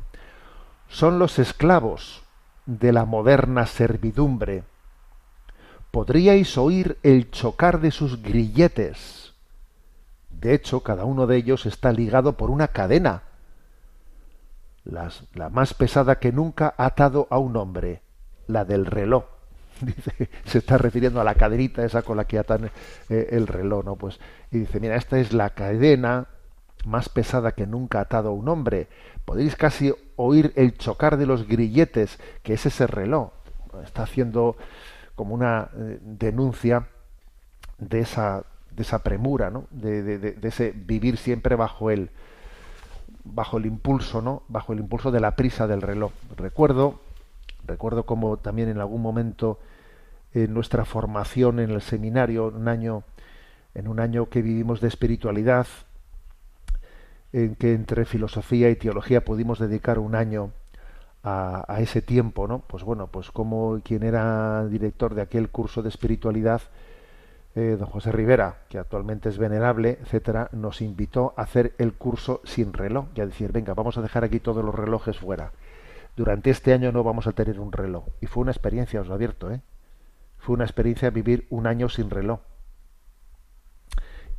[0.88, 2.24] son los esclavos
[2.66, 4.64] de la moderna servidumbre.
[5.92, 9.34] Podríais oír el chocar de sus grilletes.
[10.30, 13.24] De hecho, cada uno de ellos está ligado por una cadena,
[14.84, 18.02] la más pesada que nunca ha atado a un hombre,
[18.48, 19.26] la del reloj.
[19.82, 22.72] Dice, se está refiriendo a la cadenita esa con la que atan
[23.10, 23.96] eh, el reloj, ¿no?
[23.96, 24.20] Pues,
[24.52, 26.28] y dice, mira, esta es la cadena
[26.86, 28.88] más pesada que nunca ha atado a un hombre.
[29.26, 33.32] Podéis casi oír el chocar de los grilletes, que es ese reloj.
[33.84, 34.56] Está haciendo
[35.16, 36.88] como una eh, denuncia
[37.78, 39.66] de esa, de esa premura, ¿no?
[39.72, 42.10] De, de- de- ese vivir siempre bajo el,
[43.24, 44.44] bajo el impulso, ¿no?
[44.48, 46.12] Bajo el impulso de la prisa del reloj.
[46.36, 47.00] Recuerdo,
[47.66, 49.60] recuerdo como también en algún momento
[50.34, 53.04] en nuestra formación en el seminario, un año,
[53.76, 55.68] en un año que vivimos de espiritualidad,
[57.34, 60.52] en que entre filosofía y teología pudimos dedicar un año
[61.24, 62.60] a, a ese tiempo, ¿no?
[62.60, 66.62] Pues bueno, pues como quien era director de aquel curso de espiritualidad,
[67.56, 72.42] eh, don José Rivera, que actualmente es venerable, etcétera, nos invitó a hacer el curso
[72.46, 75.52] sin reloj y a decir, venga, vamos a dejar aquí todos los relojes fuera.
[76.16, 78.06] Durante este año no vamos a tener un reloj.
[78.22, 79.62] Y fue una experiencia, os lo advierto, ¿eh?
[80.40, 82.40] Fue una experiencia vivir un año sin reloj.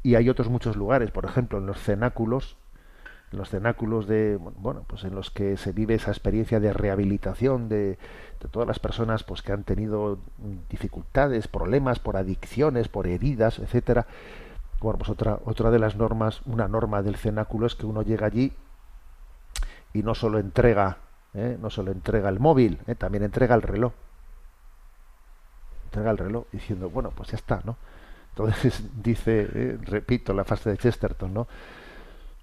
[0.02, 2.56] Y hay otros muchos lugares, por ejemplo, en los cenáculos,
[3.34, 7.68] en los cenáculos de bueno pues en los que se vive esa experiencia de rehabilitación
[7.68, 7.98] de,
[8.40, 10.18] de todas las personas pues que han tenido
[10.70, 14.06] dificultades problemas por adicciones por heridas etcétera
[14.80, 18.26] bueno pues otra otra de las normas una norma del cenáculo es que uno llega
[18.26, 18.52] allí
[19.92, 20.98] y no solo entrega
[21.34, 21.58] ¿eh?
[21.60, 22.94] no solo entrega el móvil ¿eh?
[22.94, 23.92] también entrega el reloj
[25.86, 27.76] entrega el reloj diciendo bueno pues ya está no
[28.30, 31.48] entonces dice eh, repito la frase de Chesterton no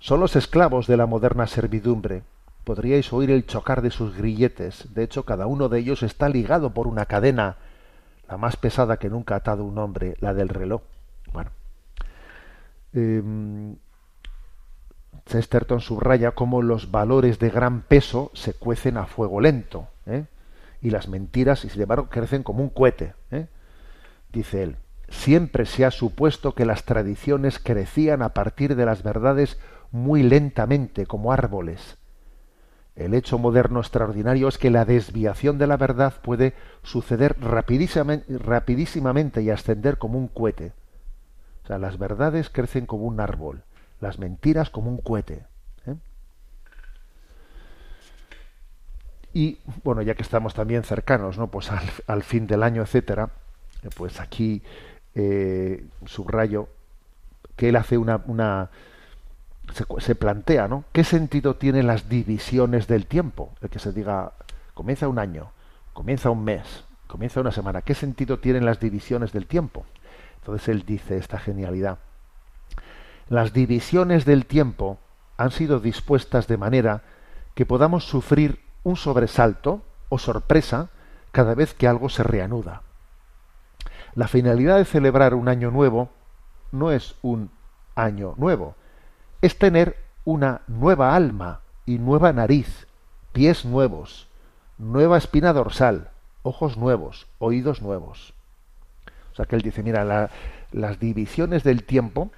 [0.02, 2.24] son los esclavos de la moderna servidumbre.
[2.64, 4.94] Podríais oír el chocar de sus grilletes.
[4.96, 7.58] De hecho, cada uno de ellos está ligado por una cadena,
[8.28, 10.82] la más pesada que nunca ha atado un hombre, la del reloj.
[11.32, 11.52] Bueno.
[12.94, 13.76] Em,
[15.28, 20.26] Chesterton subraya cómo los valores de gran peso se cuecen a fuego lento, ¿eh?
[20.82, 23.14] y las mentiras, y sin embargo, crecen como un cohete.
[23.30, 23.46] ¿eh?
[24.34, 24.78] Dice él,
[25.10, 29.60] siempre se ha supuesto que las tradiciones crecían a partir de las verdades
[29.92, 31.98] muy lentamente, como árboles.
[32.96, 39.50] El hecho moderno extraordinario es que la desviación de la verdad puede suceder rapidísimamente, y
[39.50, 40.74] ascender como un cohete.
[41.64, 43.64] O sea, las verdades crecen como un árbol,
[44.02, 45.46] las mentiras como un cohete.
[45.86, 45.96] ¿eh?
[49.34, 51.48] Y bueno, ya que estamos también cercanos, ¿no?
[51.48, 51.70] Pues
[52.08, 53.30] al, fin del año, etcétera,
[53.84, 54.64] eh, pues aquí
[55.16, 56.68] eh, subrayo
[57.56, 58.70] que él hace una
[59.72, 60.84] se, plantea, ¿no?
[60.92, 63.54] ¿Qué sentido tienen las divisiones del tiempo?
[63.62, 64.34] El que se diga,
[64.74, 65.52] comienza un año,
[65.94, 67.82] comienza un mes, comienza una semana.
[67.82, 69.86] ¿Qué sentido tienen las divisiones del tiempo?
[70.36, 72.00] Entonces él dice esta genialidad.
[73.30, 74.98] Las divisiones del tiempo
[75.38, 77.04] han sido dispuestas de manera
[77.56, 80.90] que podamos sufrir un sobresalto o sorpresa
[81.32, 82.82] cada vez que algo se reanuda.
[84.16, 86.10] La finalidad de celebrar un año nuevo
[86.72, 87.52] no es un
[87.96, 88.76] año nuevo,
[89.42, 92.88] es tener una nueva alma y nueva nariz,
[93.34, 94.28] pies nuevos,
[94.78, 96.10] nueva espina dorsal,
[96.44, 98.34] ojos nuevos, oídos nuevos.
[99.32, 100.30] O sea que él dice, mira, la-
[100.72, 102.32] las divisiones del tiempo,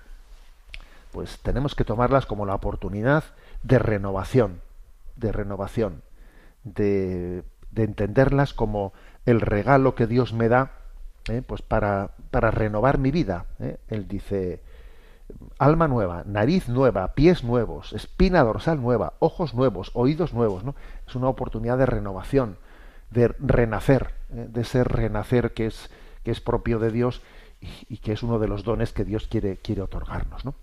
[1.11, 3.23] pues tenemos que tomarlas como la oportunidad
[3.63, 4.61] de renovación,
[5.15, 6.01] de renovación,
[6.63, 8.93] de, de entenderlas como
[9.25, 10.71] el regalo que Dios me da,
[11.29, 11.41] ¿eh?
[11.45, 13.45] pues para, para renovar mi vida.
[13.59, 13.77] ¿eh?
[13.89, 14.61] Él dice,
[15.57, 20.63] alma nueva, nariz nueva, pies nuevos, espina dorsal nueva, ojos nuevos, oídos nuevos.
[21.07, 22.57] Es una oportunidad de renovación,
[23.11, 24.47] de renacer, ¿eh?
[24.49, 25.89] de ese renacer que es,
[26.23, 27.21] que es propio de Dios
[27.61, 30.55] y, y que es uno de los dones que Dios quiere, quiere otorgarnos, ¿no?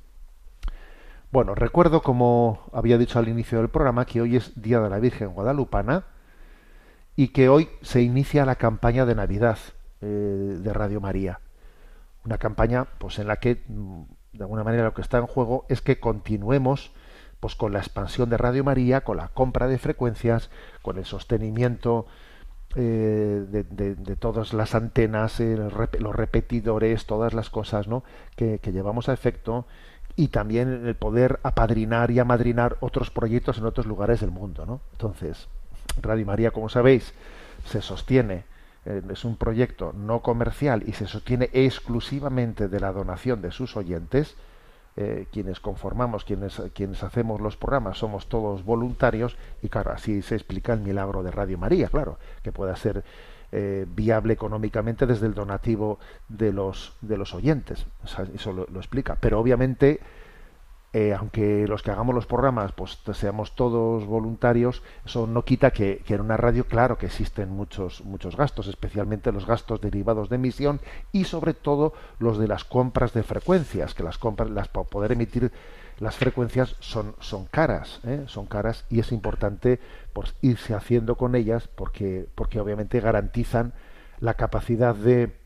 [1.33, 4.99] Bueno, recuerdo, como había dicho al inicio del programa, que hoy es Día de la
[4.99, 6.05] Virgen Guadalupana
[7.15, 9.59] y que hoy se inicia la campaña de Navidad
[10.01, 11.39] eh, de Radio María.
[12.25, 14.03] Una campaña pues, en la que, mm,
[14.33, 16.93] de alguna manera, lo que está en juego es que continuemos
[17.41, 20.51] pues, con la expansión de Radio María, con la compra de frecuencias,
[20.83, 22.07] con el sostenimiento
[22.77, 28.05] eh, de, de- todas las antenas, los repetidores, todas las cosas ¿no?
[28.37, 29.67] que, que llevamos a efecto
[30.17, 34.67] y también el poder apadrinar y amadrinar otros proyectos en otros lugares del mundo.
[34.67, 34.81] ¿no?
[34.93, 35.49] Entonces,
[36.01, 37.15] Radio María, como sabéis,
[37.65, 38.45] se sostiene,
[39.11, 44.37] es un proyecto no comercial y se sostiene exclusivamente de la donación de sus oyentes.
[44.97, 50.35] Eh, quienes conformamos, quienes, quienes hacemos los programas, somos todos voluntarios y claro, así se
[50.35, 53.05] explica el milagro de Radio María, claro, que pueda ser
[53.53, 57.87] eh, viable económicamente desde el donativo de los, de los oyentes.
[58.35, 59.17] Eso lo explica.
[59.21, 60.01] Pero obviamente,
[60.93, 66.03] eh, aunque los que hagamos los programas pues seamos todos voluntarios, eso no quita que,
[66.09, 70.81] en una radio, claro que existen muchos, muchos gastos, especialmente los gastos derivados de emisión
[71.13, 75.13] y sobre todo los de las compras de frecuencias, que las compras, las para poder
[75.13, 75.53] emitir
[76.01, 78.25] las frecuencias son, son caras, ¿eh?
[78.27, 79.79] son caras y es importante
[80.13, 83.75] pues, irse haciendo con ellas porque, porque obviamente garantizan
[84.19, 85.37] la capacidad de,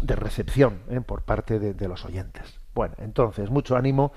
[0.00, 1.02] de recepción ¿eh?
[1.02, 2.60] por parte de los oyentes.
[2.72, 4.12] Bueno, entonces, mucho ánimo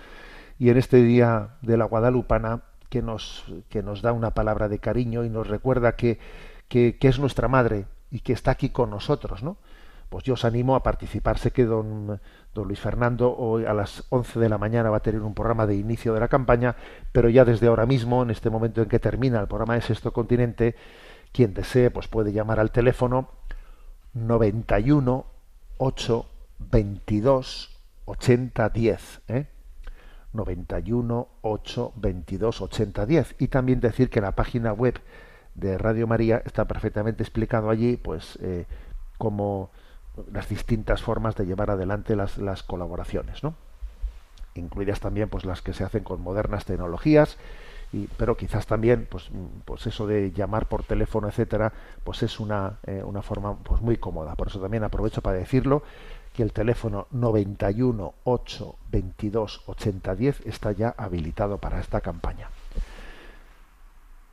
[0.64, 4.80] y en este día de la Guadalupana que nos, que nos da una palabra de
[4.80, 6.20] cariño y nos recuerda que,
[6.70, 9.57] que, es nuestra madre y que está aquí con nosotros, ¿no?
[10.07, 11.38] Pues yo os animo a participar.
[11.38, 12.22] Sé que don,
[12.53, 15.68] don Luis Fernando hoy a las 11 de la mañana va a tener un programa
[15.68, 16.78] de inicio de la campaña,
[17.11, 20.14] pero ya desde ahora mismo, en este momento en que termina el programa de Sexto
[20.14, 20.78] Continente,
[21.34, 23.32] quien desee pues puede llamar al teléfono
[24.14, 25.26] 91
[25.78, 26.26] 8
[26.72, 29.47] 22 80 10, ¿eh?
[30.34, 35.00] 91 8 22 80 10 y también decir que la página web
[35.56, 38.66] de Radio María está perfectamente explicado allí pues eh,
[39.18, 39.70] como
[40.32, 43.56] las distintas formas de llevar adelante las, las colaboraciones ¿no?
[44.56, 47.38] incluidas también pues las que se hacen con modernas tecnologías
[47.92, 51.74] y, pero quizás también pues, mm, pues eso de llamar por teléfono etcétera
[52.04, 55.84] pues es una, eh, una forma pues muy cómoda por eso también aprovecho para decirlo
[56.34, 62.50] que el teléfono 91 8 22 80 10 está ya habilitado para esta campaña.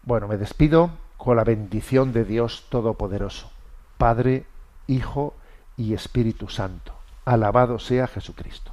[0.02, 3.50] Bueno, me despido con la bendición de Dios Todopoderoso,
[3.98, 4.46] Padre,
[4.86, 5.34] Hijo
[5.76, 6.94] y Espíritu Santo.
[7.26, 8.72] Alabado sea Jesucristo.